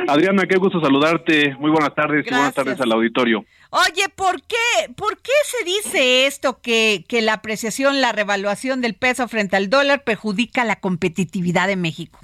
[0.06, 1.56] Adriana, qué gusto saludarte.
[1.58, 3.44] Muy buenas tardes y buenas tardes al auditorio.
[3.70, 8.94] Oye, ¿por qué, ¿por qué se dice esto que, que la apreciación, la revaluación del
[8.94, 12.20] peso frente al dólar perjudica la competitividad de México?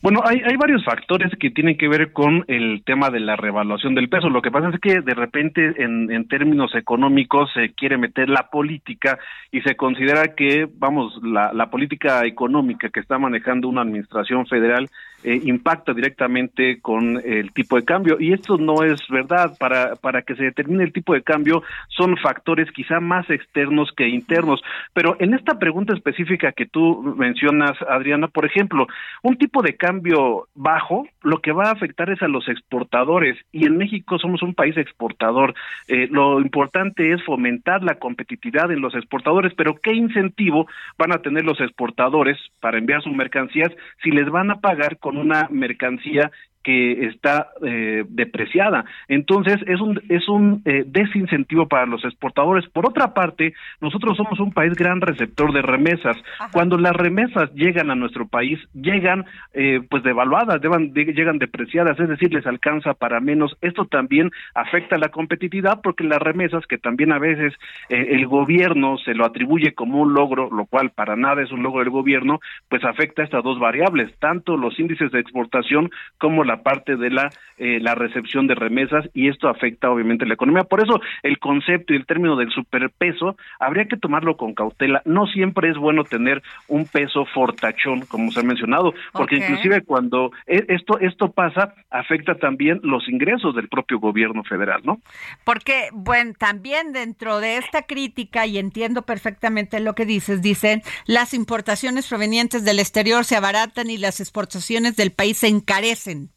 [0.00, 3.94] Bueno, hay, hay varios factores que tienen que ver con el tema de la revaluación
[3.94, 4.30] del peso.
[4.30, 9.18] Lo que pasa es que de repente en, términos económicos se quiere meter la política
[9.50, 14.88] y se considera que, vamos, la política económica que está manejando una administración federal
[15.24, 18.16] eh, impacta directamente con el tipo de cambio.
[18.20, 19.56] Y esto no es verdad.
[19.58, 24.08] Para para que se determine el tipo de cambio son factores quizá más externos que
[24.08, 24.60] internos.
[24.92, 28.86] Pero en esta pregunta específica que tú mencionas Adriana por ejemplo
[29.22, 33.36] un tipo de cambio bajo lo que va a afectar es a los exportadores.
[33.52, 35.54] Y en México somos un país exportador.
[35.88, 39.52] Eh, lo importante es fomentar la competitividad en los exportadores.
[39.56, 44.50] Pero qué incentivo van a tener los exportadores para enviar sus mercancías si les van
[44.50, 46.30] a pagar con una mercancía
[46.68, 48.84] que está eh, depreciada.
[49.08, 52.68] Entonces, es un, es un eh, desincentivo para los exportadores.
[52.68, 56.18] Por otra parte, nosotros somos un país gran receptor de remesas.
[56.52, 62.34] Cuando las remesas llegan a nuestro país, llegan eh, pues devaluadas, llegan depreciadas, es decir,
[62.34, 63.56] les alcanza para menos.
[63.62, 67.54] Esto también afecta la competitividad porque las remesas, que también a veces
[67.88, 71.80] el gobierno se lo atribuye como un logro, lo cual para nada es un logro
[71.80, 76.57] del gobierno, pues afecta a estas dos variables, tanto los índices de exportación como la
[76.62, 80.64] parte de la, eh, la recepción de remesas y esto afecta obviamente la economía.
[80.64, 85.02] Por eso el concepto y el término del superpeso habría que tomarlo con cautela.
[85.04, 90.32] No siempre es bueno tener un peso fortachón, como se ha mencionado, porque inclusive cuando
[90.46, 95.00] e, esto, esto pasa, afecta también los ingresos del propio gobierno federal, ¿no?
[95.44, 101.34] Porque, bueno, también dentro de esta crítica, y entiendo perfectamente lo que dices, dicen, las
[101.34, 106.30] importaciones provenientes del exterior se abaratan y las exportaciones del país se encarecen.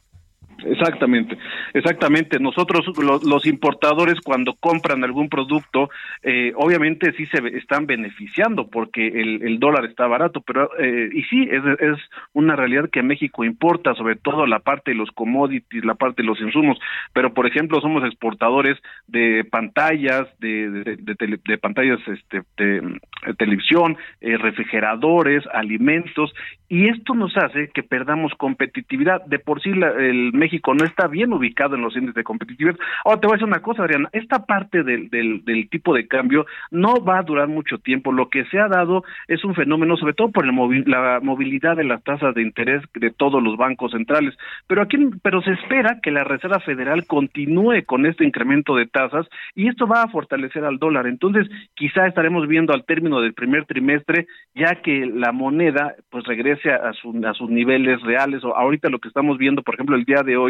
[0.66, 1.38] Exactamente,
[1.74, 2.40] exactamente.
[2.40, 2.86] Nosotros
[3.24, 5.90] los, importadores cuando compran algún producto,
[6.22, 11.48] eh, obviamente sí se están beneficiando porque el, dólar está barato, pero eh, y sí
[11.50, 11.98] es, es,
[12.34, 16.28] una realidad que México importa, sobre todo la parte de los commodities, la parte de
[16.28, 16.80] los insumos.
[17.14, 23.00] Pero por ejemplo somos exportadores de pantallas, de, de, pantallas, este, de,
[23.38, 26.34] televisión, eh, refrigeradores, alimentos
[26.72, 29.26] y esto nos hace que perdamos competitividad.
[29.26, 32.78] De por sí el México no está bien ubicado en los índices de competitividad.
[33.06, 36.46] Ahora te voy a decir una cosa, Adriana, esta parte del, del, tipo de cambio
[36.70, 38.12] no va a durar mucho tiempo.
[38.12, 40.52] Lo que se ha dado es un fenómeno, sobre todo por el
[40.86, 44.36] la movilidad de las tasas de interés de todos los bancos centrales.
[44.68, 49.28] Pero aquí, pero se espera que la Reserva Federal continúe con este incremento de tasas
[49.56, 51.08] y esto va a fortalecer al dólar.
[51.08, 56.72] Entonces, quizá estaremos viendo al término del primer trimestre ya que la moneda pues regrese
[56.72, 58.44] a, a sus niveles reales.
[58.44, 60.41] O ahorita lo que estamos viendo, por ejemplo, el día de hoy,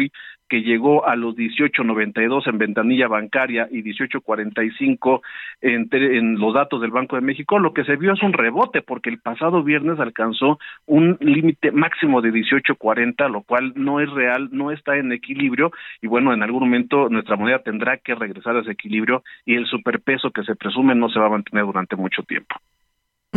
[0.52, 5.22] que llegó a los 18.92 en ventanilla bancaria y 18.45
[5.62, 8.82] en, en los datos del Banco de México, lo que se vio es un rebote,
[8.82, 14.50] porque el pasado viernes alcanzó un límite máximo de 18.40, lo cual no es real,
[14.52, 18.60] no está en equilibrio, y bueno, en algún momento nuestra moneda tendrá que regresar a
[18.60, 22.22] ese equilibrio y el superpeso que se presume no se va a mantener durante mucho
[22.24, 22.56] tiempo.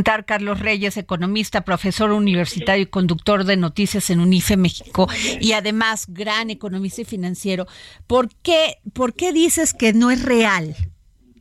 [0.03, 5.07] Carlos Reyes, economista, profesor universitario y conductor de noticias en UNIFE México
[5.39, 7.65] y además gran economista y financiero.
[8.05, 10.75] ¿Por qué, por qué dices que no es real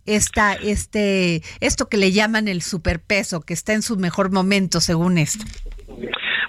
[0.07, 5.19] esta, este, esto que le llaman el superpeso, que está en su mejor momento según
[5.19, 5.45] esto?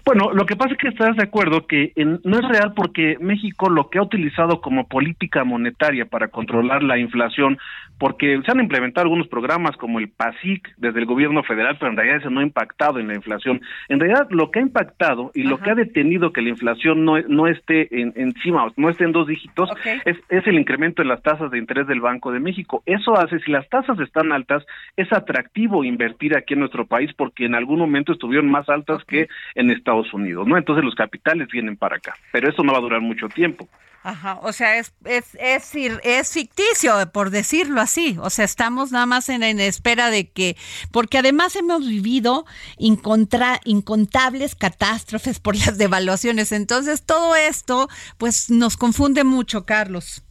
[0.06, 3.72] Bueno, lo que pasa es que estás de acuerdo que no es real porque México
[3.72, 7.58] lo que ha utilizado como política monetaria para controlar la inflación
[7.98, 11.98] porque se han implementado algunos programas como el PASIC desde el gobierno federal, pero en
[11.98, 13.62] realidad eso no ha impactado en la inflación.
[13.90, 17.20] En realidad lo que ha impactado y lo que ha detenido que la inflación no,
[17.22, 19.70] no esté en, encima, no esté en dos dígitos,
[20.06, 22.84] es, es el incremento de las tasas de interés del Banco de México.
[22.86, 24.64] Eso hace, si las tasas están altas,
[24.98, 29.28] es atractivo invertir aquí en nuestro país porque en algún momento estuvieron más altas que
[29.56, 30.58] en Estados Unidos, ¿no?
[30.58, 33.68] Entonces los capitales vienen para acá, pero eso no va a durar mucho tiempo.
[34.06, 38.16] Ajá, o sea, es, es, es, es, ficticio, por decirlo así.
[38.22, 40.56] O sea, estamos nada más en, espera de que,
[40.92, 42.46] porque además hemos vivido
[42.78, 46.52] incontables catástrofes por las devaluaciones.
[46.52, 50.25] Entonces, todo esto, pues, nos confunde mucho, Carlos.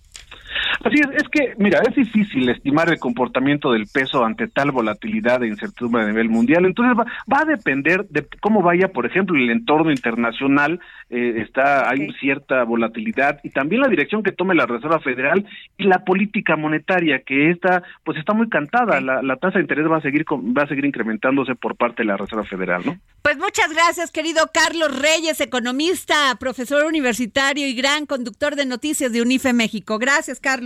[0.82, 5.42] Así es, es que, mira, es difícil estimar el comportamiento del peso ante tal volatilidad
[5.42, 6.64] e incertidumbre a nivel mundial.
[6.64, 10.80] Entonces va, va a depender de cómo vaya, por ejemplo, el entorno internacional.
[11.10, 15.84] Eh, está hay cierta volatilidad y también la dirección que tome la Reserva Federal y
[15.84, 19.00] la política monetaria que está, pues está muy cantada.
[19.00, 22.06] La, la tasa de interés va a seguir va a seguir incrementándose por parte de
[22.06, 22.96] la Reserva Federal, ¿no?
[23.22, 29.22] Pues muchas gracias, querido Carlos Reyes, economista, profesor universitario y gran conductor de noticias de
[29.22, 29.98] UNIFE México.
[29.98, 30.63] Gracias, Carlos.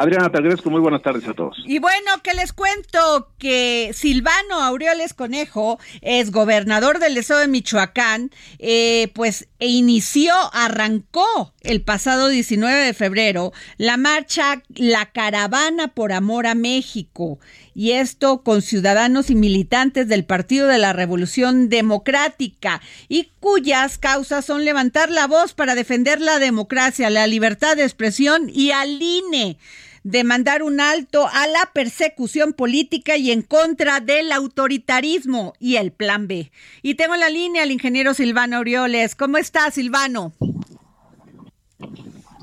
[0.00, 0.70] Adriana, te agradezco.
[0.70, 1.56] Muy buenas tardes a todos.
[1.66, 8.30] Y bueno, que les cuento que Silvano Aureoles Conejo es gobernador del estado de Michoacán,
[8.58, 16.12] eh, pues e inició, arrancó el pasado 19 de febrero la marcha La Caravana por
[16.12, 17.38] Amor a México.
[17.74, 24.44] Y esto con ciudadanos y militantes del Partido de la Revolución Democrática y cuyas causas
[24.44, 29.58] son levantar la voz para defender la democracia, la libertad de expresión y al INE
[30.02, 35.92] de mandar un alto a la persecución política y en contra del autoritarismo y el
[35.92, 36.50] plan B.
[36.82, 39.14] Y tengo en la línea al ingeniero Silvano Orioles.
[39.14, 40.32] ¿Cómo está, Silvano?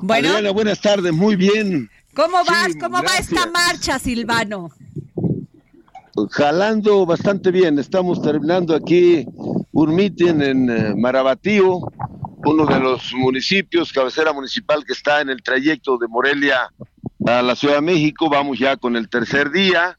[0.08, 0.54] Bueno.
[0.54, 1.90] buenas tardes, muy bien.
[2.16, 2.76] ¿Cómo vas?
[2.80, 4.72] ¿Cómo va esta marcha, Silvano?
[6.32, 7.78] Jalando bastante bien.
[7.78, 9.26] Estamos terminando aquí
[9.74, 11.82] un mitin en eh, Marabatío,
[12.46, 16.72] uno de los municipios, cabecera municipal que está en el trayecto de Morelia
[17.26, 18.30] a la Ciudad de México.
[18.30, 19.98] Vamos ya con el tercer día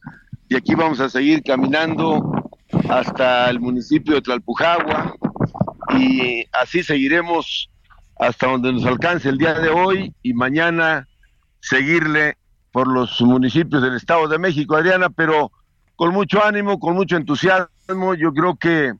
[0.48, 2.32] y aquí vamos a seguir caminando
[2.88, 5.14] hasta el municipio de Tlalpujagua
[5.98, 7.68] y así seguiremos
[8.18, 11.06] hasta donde nos alcance el día de hoy y mañana
[11.60, 12.36] seguirle
[12.72, 15.50] por los municipios del Estado de México, Adriana, pero
[15.96, 18.14] con mucho ánimo, con mucho entusiasmo.
[18.14, 18.92] Yo creo que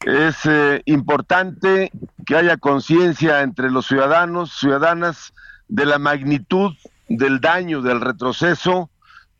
[0.00, 1.90] es eh, importante
[2.26, 5.32] que haya conciencia entre los ciudadanos, ciudadanas,
[5.68, 6.72] de la magnitud
[7.08, 8.90] del daño, del retroceso,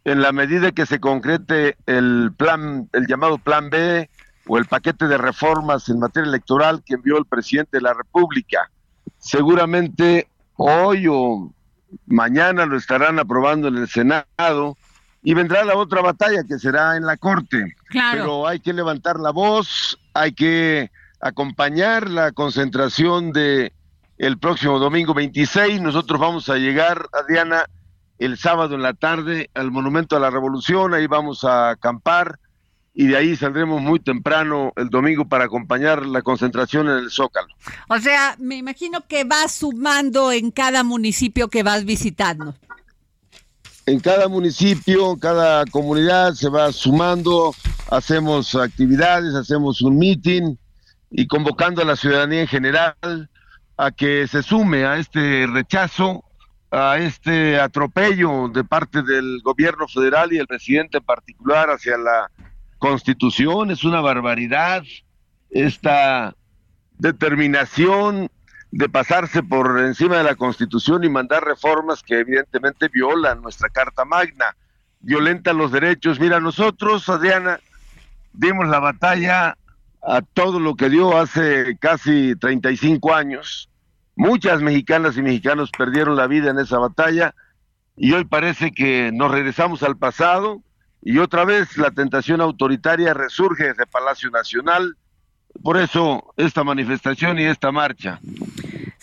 [0.05, 4.09] en la medida que se concrete el plan, el llamado Plan B
[4.47, 8.71] o el paquete de reformas en materia electoral que envió el presidente de la República.
[9.25, 11.51] Seguramente hoy o
[12.07, 14.77] mañana lo estarán aprobando en el Senado
[15.23, 17.75] y vendrá la otra batalla que será en la Corte.
[17.91, 23.73] Pero hay que levantar la voz, hay que acompañar la concentración de
[24.19, 25.81] el próximo domingo 26.
[25.81, 27.65] Nosotros vamos a llegar, Adriana,
[28.19, 32.39] el sábado en la tarde al Monumento a la Revolución, ahí vamos a acampar
[32.95, 37.49] y de ahí saldremos muy temprano el domingo para acompañar la concentración en el Zócalo.
[37.89, 42.55] O sea, me imagino que vas sumando en cada municipio que vas visitando.
[43.87, 47.53] En cada municipio, cada comunidad se va sumando,
[47.91, 50.57] hacemos actividades, hacemos un meeting
[51.11, 53.29] y convocando a la ciudadanía en general
[53.77, 56.25] a que se sume a este rechazo,
[56.71, 62.31] a este atropello de parte del gobierno federal y el presidente en particular hacia la
[62.85, 63.71] constitución.
[63.71, 64.83] Es una barbaridad
[65.49, 66.37] esta
[66.99, 68.29] determinación
[68.73, 74.05] de pasarse por encima de la constitución y mandar reformas que evidentemente violan nuestra Carta
[74.05, 74.55] Magna,
[75.01, 76.21] violentan los derechos.
[76.21, 77.59] Mira, nosotros, Adriana,
[78.35, 79.57] dimos la batalla
[80.03, 83.71] a todo lo que dio hace casi 35 años.
[84.15, 87.35] Muchas mexicanas y mexicanos perdieron la vida en esa batalla
[87.97, 90.61] y hoy parece que nos regresamos al pasado
[91.05, 94.97] y otra vez la tentación autoritaria resurge desde Palacio Nacional.
[95.63, 98.19] Por eso esta manifestación y esta marcha.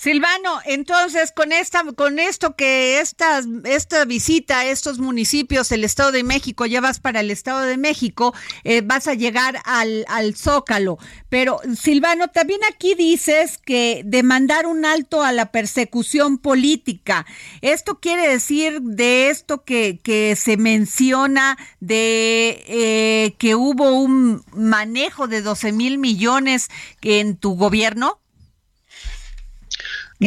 [0.01, 6.11] Silvano, entonces con esta, con esto que esta, esta visita a estos municipios, el Estado
[6.11, 8.33] de México, ya vas para el Estado de México,
[8.63, 10.97] eh, vas a llegar al, al Zócalo.
[11.29, 17.27] Pero Silvano, también aquí dices que demandar un alto a la persecución política.
[17.61, 25.27] Esto quiere decir de esto que, que se menciona de eh, que hubo un manejo
[25.27, 26.69] de 12 mil millones
[27.03, 28.20] en tu gobierno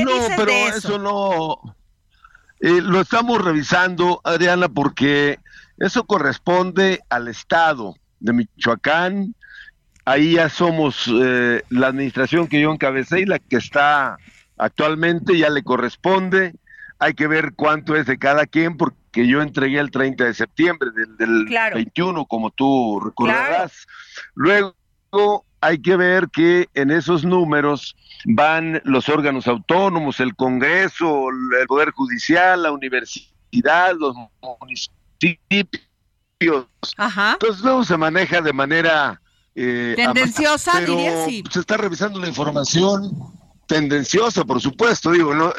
[0.03, 0.99] no, pero eso?
[0.99, 1.77] no.
[2.61, 5.39] Eh, lo estamos revisando, Adriana, porque
[5.79, 9.35] eso corresponde al Estado de Michoacán.
[10.05, 14.17] Ahí ya somos eh, la administración que yo encabecé y la que está
[14.57, 16.55] actualmente ya le corresponde.
[16.99, 20.91] Hay que ver cuánto es de cada quien, porque yo entregué el 30 de septiembre
[21.19, 23.87] del, 21, como tú recordarás.
[24.35, 24.75] Luego
[25.65, 27.97] hay que ver que en esos números
[28.27, 34.15] van los órganos autónomos, el Congreso, el Poder Judicial, la universidad, los
[34.61, 35.79] municipios.
[36.39, 39.21] Entonces luego se maneja de manera...
[39.55, 41.45] Eh, Tendenciosa, diría, sí.
[41.51, 43.33] Se está revisando la información
[43.67, 45.53] tendenciosa, por supuesto, digo, no,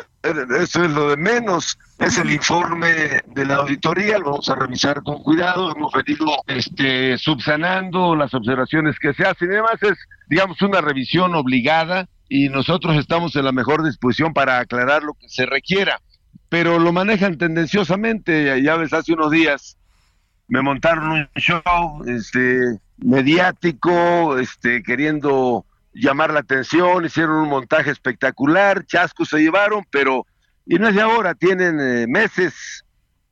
[0.59, 5.03] eso es lo de menos, es el informe de la auditoría, lo vamos a revisar
[5.03, 9.51] con cuidado, hemos venido este, subsanando las observaciones que se hacen.
[9.51, 9.97] Además es,
[10.27, 15.29] digamos, una revisión obligada y nosotros estamos en la mejor disposición para aclarar lo que
[15.29, 16.01] se requiera,
[16.49, 19.77] pero lo manejan tendenciosamente, ya ves, hace unos días
[20.47, 25.65] me montaron un show, este, mediático, este, queriendo
[25.95, 30.25] llamar la atención, hicieron un montaje espectacular, chascos se llevaron, pero
[30.65, 32.83] y no es de ahora, tienen eh, meses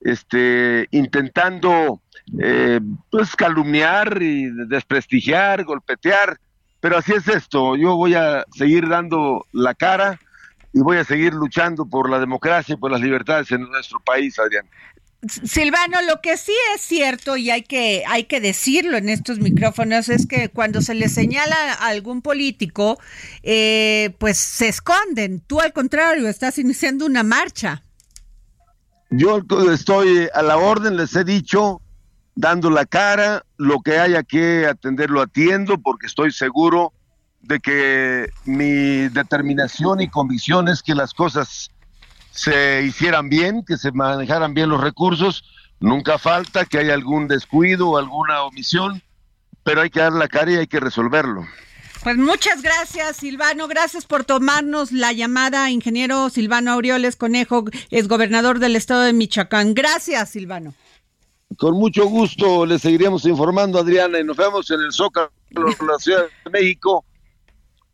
[0.02, 2.02] este, intentando
[2.40, 6.38] eh, pues calumniar y desprestigiar, golpetear,
[6.80, 10.20] pero así es esto, yo voy a seguir dando la cara
[10.74, 14.38] y voy a seguir luchando por la democracia y por las libertades en nuestro país,
[14.40, 14.66] Adrián.
[15.28, 20.10] Silvano, lo que sí es cierto y hay que, hay que decirlo en estos micrófonos
[20.10, 23.00] es que cuando se le señala a algún político,
[23.42, 25.40] eh, pues se esconden.
[25.40, 27.84] Tú al contrario, estás iniciando una marcha.
[29.12, 31.82] Yo estoy a la orden, les he dicho,
[32.36, 36.92] dando la cara, lo que haya que atender lo atiendo porque estoy seguro
[37.42, 41.70] de que mi determinación y convicción es que las cosas
[42.34, 45.44] se hicieran bien, que se manejaran bien los recursos.
[45.80, 49.04] Nunca falta que haya algún descuido o alguna omisión,
[49.64, 51.46] pero hay que dar la cara y hay que resolverlo.
[52.04, 53.68] Pues muchas gracias, Silvano.
[53.68, 59.74] Gracias por tomarnos la llamada, ingeniero Silvano Aureoles Conejo, es gobernador del estado de Michoacán.
[59.74, 60.74] Gracias, Silvano.
[61.58, 66.00] Con mucho gusto le seguiremos informando, Adriana, y nos vemos en el Zócalo de la
[66.00, 67.06] Ciudad de México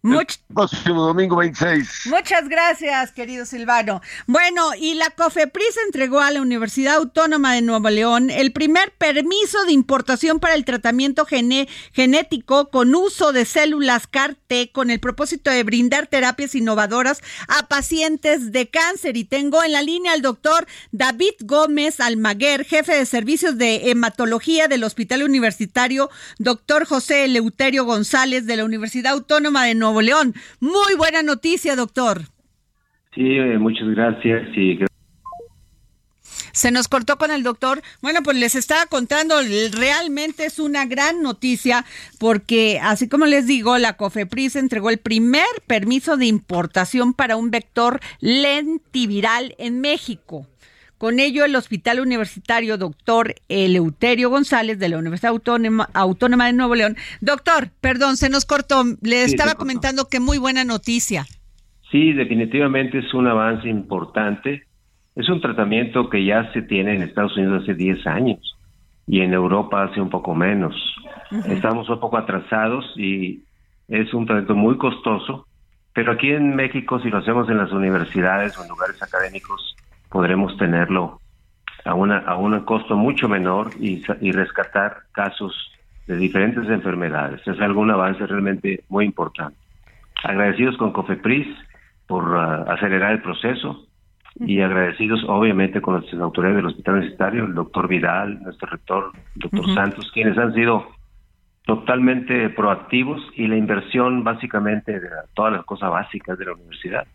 [0.01, 2.05] próximo domingo 26.
[2.05, 4.01] Muchas gracias, querido Silvano.
[4.27, 9.65] Bueno, y la COFEPRIS entregó a la Universidad Autónoma de Nuevo León el primer permiso
[9.65, 15.63] de importación para el tratamiento genético con uso de células CAR-T con el propósito de
[15.63, 19.17] brindar terapias innovadoras a pacientes de cáncer.
[19.17, 24.69] Y tengo en la línea al doctor David Gómez Almaguer, jefe de servicios de hematología
[24.69, 30.35] del Hospital Universitario, doctor José Eleuterio González de la Universidad Autónoma de Nuevo Nuevo León.
[30.59, 32.21] Muy buena noticia, doctor.
[33.15, 34.47] Sí, eh, muchas gracias.
[36.51, 37.81] se nos cortó con el doctor.
[38.01, 39.35] Bueno, pues les estaba contando,
[39.71, 41.85] realmente es una gran noticia
[42.19, 47.49] porque, así como les digo, la COFEPRIS entregó el primer permiso de importación para un
[47.49, 50.45] vector lentiviral en México.
[50.99, 56.97] Con ello, el Hospital Universitario Doctor Eleuterio González de la Universidad Autónoma, de Nuevo León.
[57.21, 58.83] Doctor, perdón, se nos cortó.
[59.01, 61.25] Le estaba comentando que muy buena noticia.
[61.89, 64.65] Sí, definitivamente es un avance importante.
[65.15, 68.57] Es un tratamiento que ya se tiene en Estados Unidos hace 10 años
[69.07, 70.75] y en Europa hace un poco menos.
[71.47, 73.45] Estamos un poco atrasados y
[73.87, 75.47] es un tratamiento muy costoso,
[75.93, 79.77] pero aquí en México, si lo hacemos en las universidades o en lugares académicos,
[80.09, 81.19] podremos tenerlo
[81.85, 85.53] a, una, a un costo mucho menor y, y rescatar casos
[86.07, 87.45] de diferentes enfermedades.
[87.47, 89.57] Es algún avance realmente muy importante.
[90.23, 91.47] Agradecidos con COFEPRIS
[92.07, 93.85] por uh, acelerar el proceso
[94.39, 99.41] y agradecidos obviamente con las autoridades del Hospital Universitario, el doctor Vidal, nuestro rector, el
[99.41, 100.87] doctor Santos, quienes han sido
[101.65, 107.05] totalmente proactivos y la inversión básicamente de todas las cosas básicas de la universidad.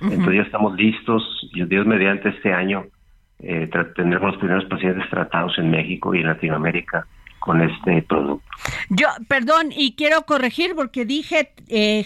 [0.00, 1.22] Entonces ya estamos listos
[1.54, 2.84] y Dios mediante este año
[3.38, 7.06] eh, tendremos los primeros pacientes tratados en México y en Latinoamérica
[7.38, 8.46] con este producto.
[8.90, 12.04] Yo, perdón, y quiero corregir porque dije eh,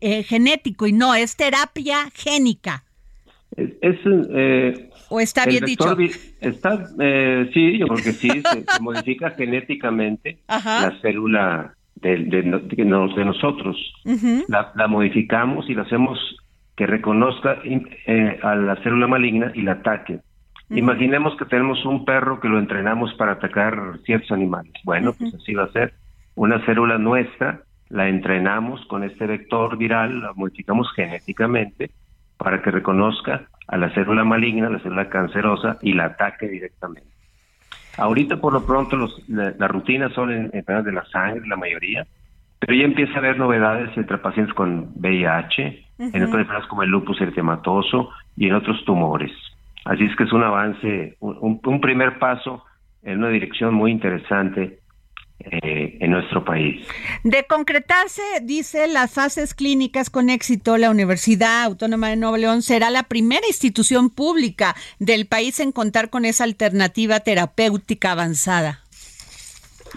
[0.00, 2.84] eh genético y no, es terapia génica.
[3.56, 5.96] Es, eh, ¿O está bien dicho?
[6.40, 13.24] Está, eh, sí, yo creo que sí, se, modifica genéticamente la célula de, de, de,
[13.24, 13.76] nosotros.
[14.48, 16.18] la, la, modificamos y la hacemos
[16.76, 20.20] que reconozca eh, a la célula maligna y la ataque.
[20.70, 24.72] Imaginemos que tenemos un perro que lo entrenamos para atacar ciertos animales.
[24.84, 25.94] Bueno, pues así va a ser.
[26.34, 27.60] Una célula nuestra
[27.90, 31.90] la entrenamos con este vector viral, la modificamos genéticamente
[32.36, 37.08] para que reconozca a la célula maligna, la célula cancerosa y la ataque directamente.
[37.96, 42.06] Ahorita por lo pronto los, las rutinas son en enfermedades de la sangre, la mayoría,
[42.58, 46.90] pero ya empieza a haber novedades entre pacientes con VIH, en otras enfermedades como el
[46.90, 49.32] lupus eritematoso y en otros tumores.
[49.84, 52.64] Así es que es un avance, un, primer paso
[53.02, 54.78] en una dirección muy interesante
[55.40, 56.86] eh, en nuestro país.
[57.22, 62.88] De concretarse, dice, las fases clínicas con éxito, la Universidad Autónoma de Nuevo León será
[62.88, 68.80] la primera institución pública del país en contar con esa alternativa terapéutica avanzada.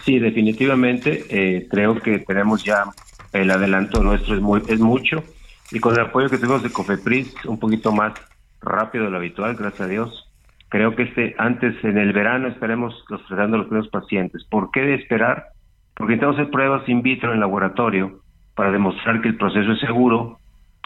[0.04, 1.24] Sí, definitivamente.
[1.30, 2.84] Eh, creo que tenemos ya
[3.32, 5.24] el adelanto nuestro es, muy, es mucho
[5.70, 8.14] y con el apoyo que tenemos de COFEPRIS un poquito más
[8.60, 10.30] rápido de lo habitual, gracias a Dios.
[10.68, 14.44] Creo que este antes en el verano estaremos los tratando los primeros pacientes.
[14.44, 15.46] ¿Por qué de esperar?
[15.94, 18.20] Porque necesitamos hacer pruebas in vitro en laboratorio
[18.54, 20.38] para demostrar que el proceso es seguro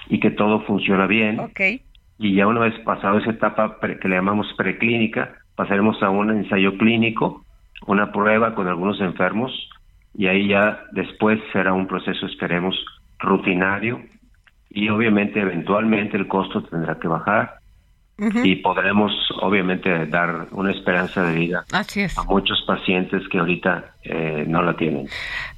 [0.09, 1.41] y que todo funciona bien.
[1.41, 1.83] Okay.
[2.19, 6.77] Y ya una vez pasado esa etapa que le llamamos preclínica, pasaremos a un ensayo
[6.77, 7.45] clínico
[7.87, 9.51] una prueba con algunos enfermos
[10.15, 12.77] y ahí ya después será un proceso, esperemos,
[13.19, 14.01] rutinario
[14.75, 17.59] y obviamente eventualmente el costo tendrá que bajar
[18.19, 24.63] y podremos obviamente dar una esperanza de vida a muchos pacientes que ahorita eh, no
[24.63, 25.09] la tienen.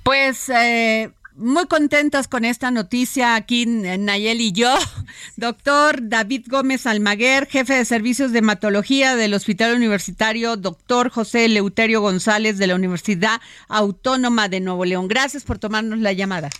[0.02, 4.72] Pues eh, muy contentas con esta noticia aquí Nayel y yo.
[5.36, 12.00] Doctor David Gómez Almaguer, jefe de servicios de hematología del Hospital Universitario, doctor José Leuterio
[12.00, 15.08] González de la Universidad Autónoma de Nuevo León.
[15.08, 16.50] Gracias por tomarnos la llamada.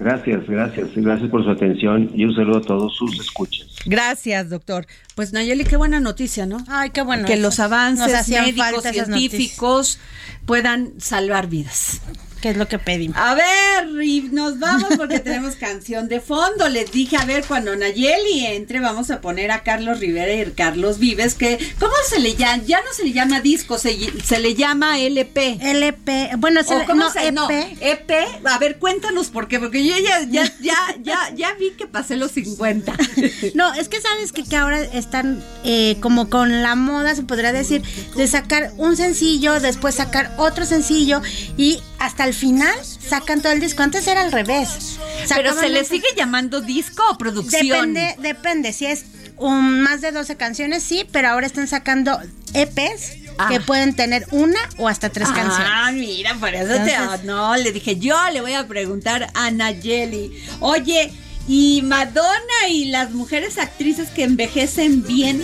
[0.00, 3.66] Gracias, gracias, gracias por su atención y un saludo a todos sus escuchas.
[3.84, 4.86] Gracias, doctor.
[5.14, 6.56] Pues Nayeli, qué buena noticia, ¿no?
[6.68, 7.26] Ay, qué bueno.
[7.26, 9.98] Que los avances médicos, científicos
[10.46, 12.00] puedan salvar vidas
[12.40, 13.16] que es lo que pedimos.
[13.16, 16.68] A ver, y nos vamos porque tenemos canción de fondo.
[16.68, 20.98] Les dije, a ver, cuando Nayeli entre, vamos a poner a Carlos Rivera y Carlos
[20.98, 22.62] Vives, que, ¿cómo se le llama?
[22.64, 25.58] Ya no se le llama disco, se, le llama LP.
[25.60, 27.34] LP, bueno, se, ¿cómo se, EP.
[27.34, 28.10] No, EP,
[28.44, 32.16] a ver, cuéntanos por qué, porque yo ya, ya, ya, ya, ya vi que pasé
[32.16, 32.92] los 50.
[33.54, 37.52] no, es que sabes que, que ahora están eh, como con la moda, se podría
[37.52, 37.82] decir,
[38.16, 41.20] de sacar un sencillo, después sacar otro sencillo
[41.56, 43.82] y hasta al final sacan todo el disco.
[43.82, 44.98] Antes era al revés.
[45.28, 47.92] Pero se le sigue llamando disco o producción.
[47.92, 48.72] Depende, depende.
[48.72, 49.04] Si es
[49.36, 52.20] un, más de 12 canciones, sí, pero ahora están sacando
[52.54, 53.16] EPs
[53.48, 53.62] que ah.
[53.66, 55.68] pueden tener una o hasta tres ah, canciones.
[55.72, 57.26] Ah, mira, por eso te.
[57.26, 60.30] No, le dije, yo le voy a preguntar a Nayeli.
[60.60, 61.12] Oye,
[61.52, 65.42] y Madonna y las mujeres actrices que envejecen bien.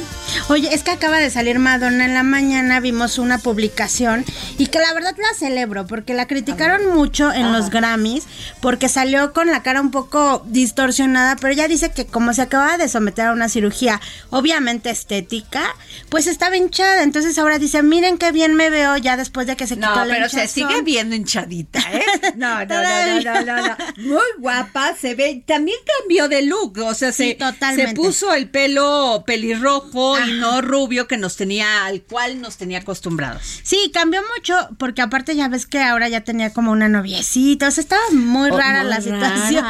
[0.49, 4.25] Oye, es que acaba de salir Madonna en la mañana, vimos una publicación
[4.57, 8.23] y que la verdad la celebro porque la criticaron mucho en los Grammys
[8.61, 12.79] porque salió con la cara un poco distorsionada, pero ella dice que como se acaba
[12.79, 14.01] de someter a una cirugía
[14.31, 15.75] obviamente estética,
[16.09, 19.67] pues estaba hinchada, entonces ahora dice, miren qué bien me veo ya después de que
[19.67, 22.05] se quitó no, pero se sigue viendo hinchadita, ¿eh?
[22.37, 26.95] No, no, no, no, no, no, Muy guapa, se ve, también cambió de look, o
[26.95, 27.39] sea, se,
[27.75, 32.79] se puso el pelo pelirrojo y no rubio que nos tenía, al cual nos tenía
[32.79, 33.61] acostumbrados.
[33.63, 37.71] Sí, cambió mucho, porque aparte ya ves que ahora ya tenía como una noviecita, o
[37.71, 39.65] sea, estaba muy oh, rara la situación.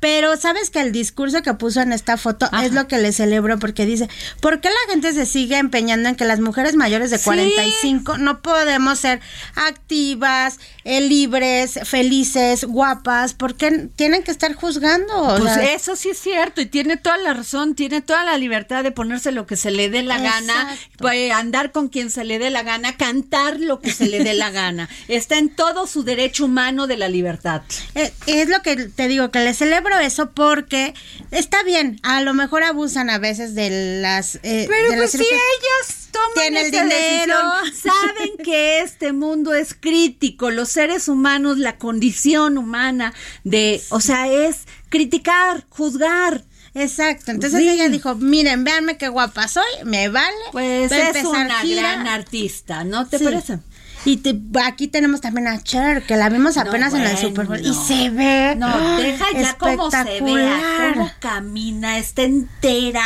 [0.00, 3.58] Pero sabes que el discurso que puso en esta foto es lo que le celebro,
[3.58, 4.08] porque dice,
[4.40, 8.42] ¿por qué la gente se sigue empeñando en que las mujeres mayores de 45 no
[8.42, 9.20] podemos ser
[9.54, 13.34] activas, eh, libres, felices, guapas?
[13.34, 15.36] ¿Por qué tienen que estar juzgando?
[15.38, 18.90] Pues eso sí es cierto y tiene toda la razón, tiene toda la libertad de
[18.90, 22.50] ponerse lo que se le dé la gana, puede andar con quien se le dé
[22.50, 24.88] la gana, cantar lo que se le dé la gana.
[25.08, 27.62] Está en todo su derecho humano de la libertad.
[27.94, 30.94] Eh, es, lo que te digo, que le celebro eso porque
[31.30, 34.36] está bien, a lo mejor abusan a veces de las...
[34.42, 37.36] Eh, Pero pues si ellas toman el dinero,
[37.74, 44.28] saben que este mundo es crítico, los seres humanos, la condición humana de, o sea,
[44.28, 46.44] es criticar, juzgar.
[46.74, 50.36] Exacto, entonces ella dijo, miren, véanme qué guapa soy, me vale.
[50.52, 53.58] Pues es una gran artista, ¿no te parece?
[54.04, 54.20] Y
[54.64, 57.60] aquí tenemos también a Cher, que la vimos apenas en el Super Bowl.
[57.60, 58.54] Y se ve.
[58.56, 63.04] No, deja ya cómo se vea, cómo camina, está entera.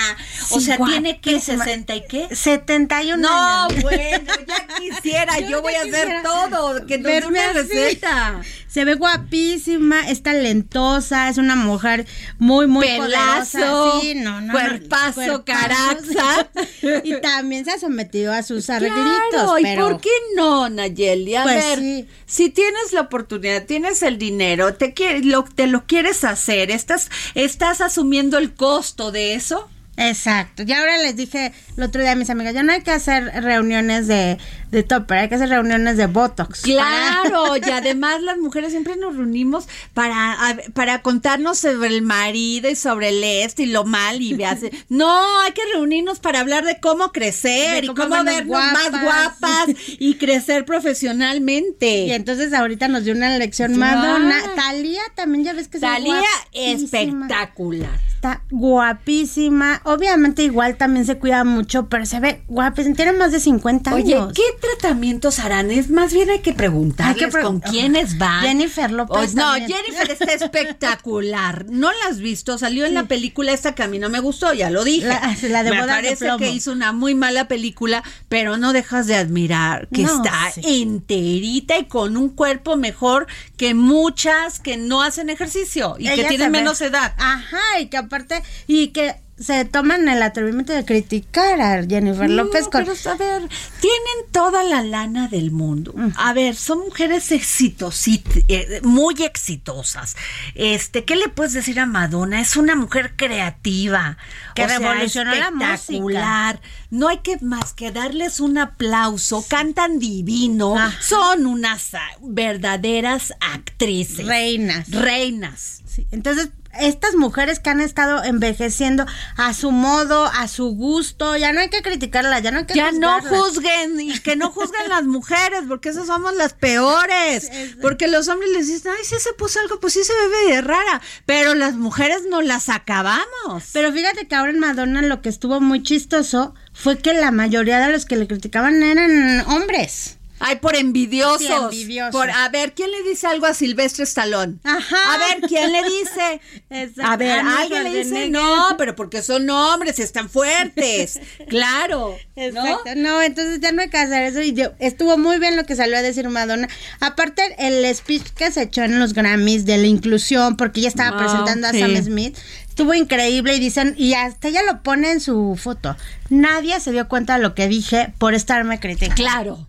[0.51, 2.34] o sea, tiene que 60 y qué?
[2.34, 5.39] 71 No, bueno, ya quisiera.
[5.51, 6.87] yo, voy a hacer todo.
[6.87, 8.41] Que nos una receta
[8.76, 12.04] se ve guapísima, es talentosa, es una mujer
[12.38, 16.50] muy, muy Pelazo, Sí, no, no, cuerpazo, caraxa.
[17.02, 19.14] y también se ha sometido a sus arreglitos.
[19.30, 21.36] Claro, ¿y por qué no, Nayeli?
[21.36, 26.22] A pues ver, si tienes la oportunidad, tienes el dinero, te, lo, te lo quieres
[26.22, 29.70] hacer, estás, estás asumiendo el costo de eso.
[29.96, 30.62] Exacto.
[30.64, 33.24] Y ahora les dije el otro día a mis amigas, ya no hay que hacer
[33.42, 34.36] reuniones de,
[34.76, 36.60] de topper, hay que hacer reuniones de Botox.
[36.60, 40.36] Claro, y además las mujeres siempre nos reunimos para,
[40.74, 44.70] para contarnos sobre el marido y sobre el este y lo mal y hace.
[44.90, 49.68] No, hay que reunirnos para hablar de cómo crecer y cómo, vernos más guapas
[49.98, 52.04] y crecer profesionalmente.
[52.04, 54.36] Y entonces ahorita nos dio una lección Madonna.
[54.54, 56.20] Talía también ya ves que Talía
[56.52, 57.98] espectacular.
[58.16, 59.80] Está guapísima.
[59.84, 62.94] Obviamente igual también se cuida mucho, pero se ve guapísima.
[62.94, 64.04] Tiene más de 50 años.
[64.04, 65.70] Oye, ¿qué tratamientos harán?
[65.70, 68.42] Es más bien hay que preguntarles con quiénes van.
[68.42, 69.34] Jennifer López.
[69.34, 71.66] no, Jennifer está espectacular.
[71.68, 72.58] ¿No la has visto?
[72.58, 75.06] Salió en la película esta que a mí no me gustó, ya lo dije.
[75.48, 79.88] La, de me parece que hizo una muy mala película, pero no dejas de admirar
[79.92, 86.08] que está enterita y con un cuerpo mejor que muchas que no hacen ejercicio y
[86.08, 87.14] que tienen menos edad.
[87.18, 92.68] Ajá, y que aparte, y que se toman el atrevimiento de criticar a Jennifer López.
[92.68, 92.84] Con...
[92.84, 93.49] Pero a ver,
[93.80, 95.95] tienen toda la lana del mundo.
[96.16, 100.16] A ver, son mujeres exitosas, eh, muy exitosas.
[100.55, 102.41] Este, ¿qué le puedes decir a Madonna?
[102.41, 104.16] Es una mujer creativa,
[104.55, 106.59] que revolucionó la música.
[106.91, 109.45] No hay que más que darles un aplauso.
[109.47, 110.76] Cantan divino.
[111.01, 114.26] Son unas ah, verdaderas actrices.
[114.26, 114.91] Reinas.
[114.91, 115.82] Reinas.
[116.11, 119.06] Entonces, estas mujeres que han estado envejeciendo
[119.36, 122.74] a su modo, a su gusto, ya no hay que criticarlas, ya no hay que
[122.74, 127.50] Ya no juzguen y que no juzguen las mujeres, porque esas somos las peores.
[127.80, 130.60] Porque los hombres les dicen, ay, si se puso algo, pues sí se ve de
[130.60, 133.64] rara, pero las mujeres no las acabamos.
[133.72, 137.78] Pero fíjate que ahora en Madonna lo que estuvo muy chistoso fue que la mayoría
[137.78, 140.18] de los que le criticaban eran hombres.
[140.39, 141.74] Ay, por envidiosos.
[142.12, 144.59] Por, a ver, ¿quién le dice algo a Silvestre Stallone?
[144.64, 145.14] Ajá.
[145.14, 146.41] A ver, ¿quién le dice?
[147.03, 151.20] A ver, alguien le dice, no, pero porque son hombres, están fuertes.
[151.49, 152.16] claro.
[152.34, 152.95] Exacto.
[152.97, 153.22] ¿no?
[153.22, 154.43] entonces ya no hay que hacer eso.
[154.43, 156.68] Y estuvo muy bien lo que salió a decir Madonna.
[157.01, 161.16] Aparte, el speech que se echó en los Grammys de la inclusión, porque ella estaba
[161.16, 162.37] ah, presentando a Sam Smith,
[162.68, 165.97] estuvo increíble y dicen, y hasta ella lo pone en su foto.
[166.28, 169.14] Nadie se dio cuenta de lo que dije por estarme criticando.
[169.14, 169.66] Claro.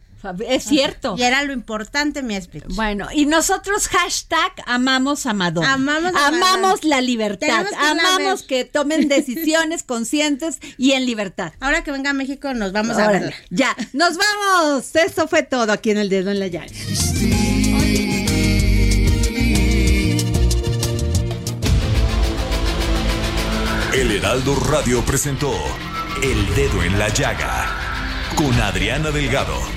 [0.48, 1.16] Es cierto.
[1.18, 2.66] Y era lo importante mi speech.
[2.70, 5.74] Bueno, y nosotros hashtag amamos a Madonna.
[5.74, 7.66] Amamos, la libertad.
[7.78, 11.54] amamos que tomen decisiones conscientes y en libertad.
[11.60, 13.34] Ahora que venga a México nos vamos a verla.
[13.50, 14.96] Ya, nos vamos.
[14.96, 16.72] Esto fue todo aquí en el dedo en la llave.
[23.94, 25.52] El Heraldo Radio presentó
[26.22, 27.88] El Dedo en la Llaga
[28.36, 29.77] con Adriana Delgado.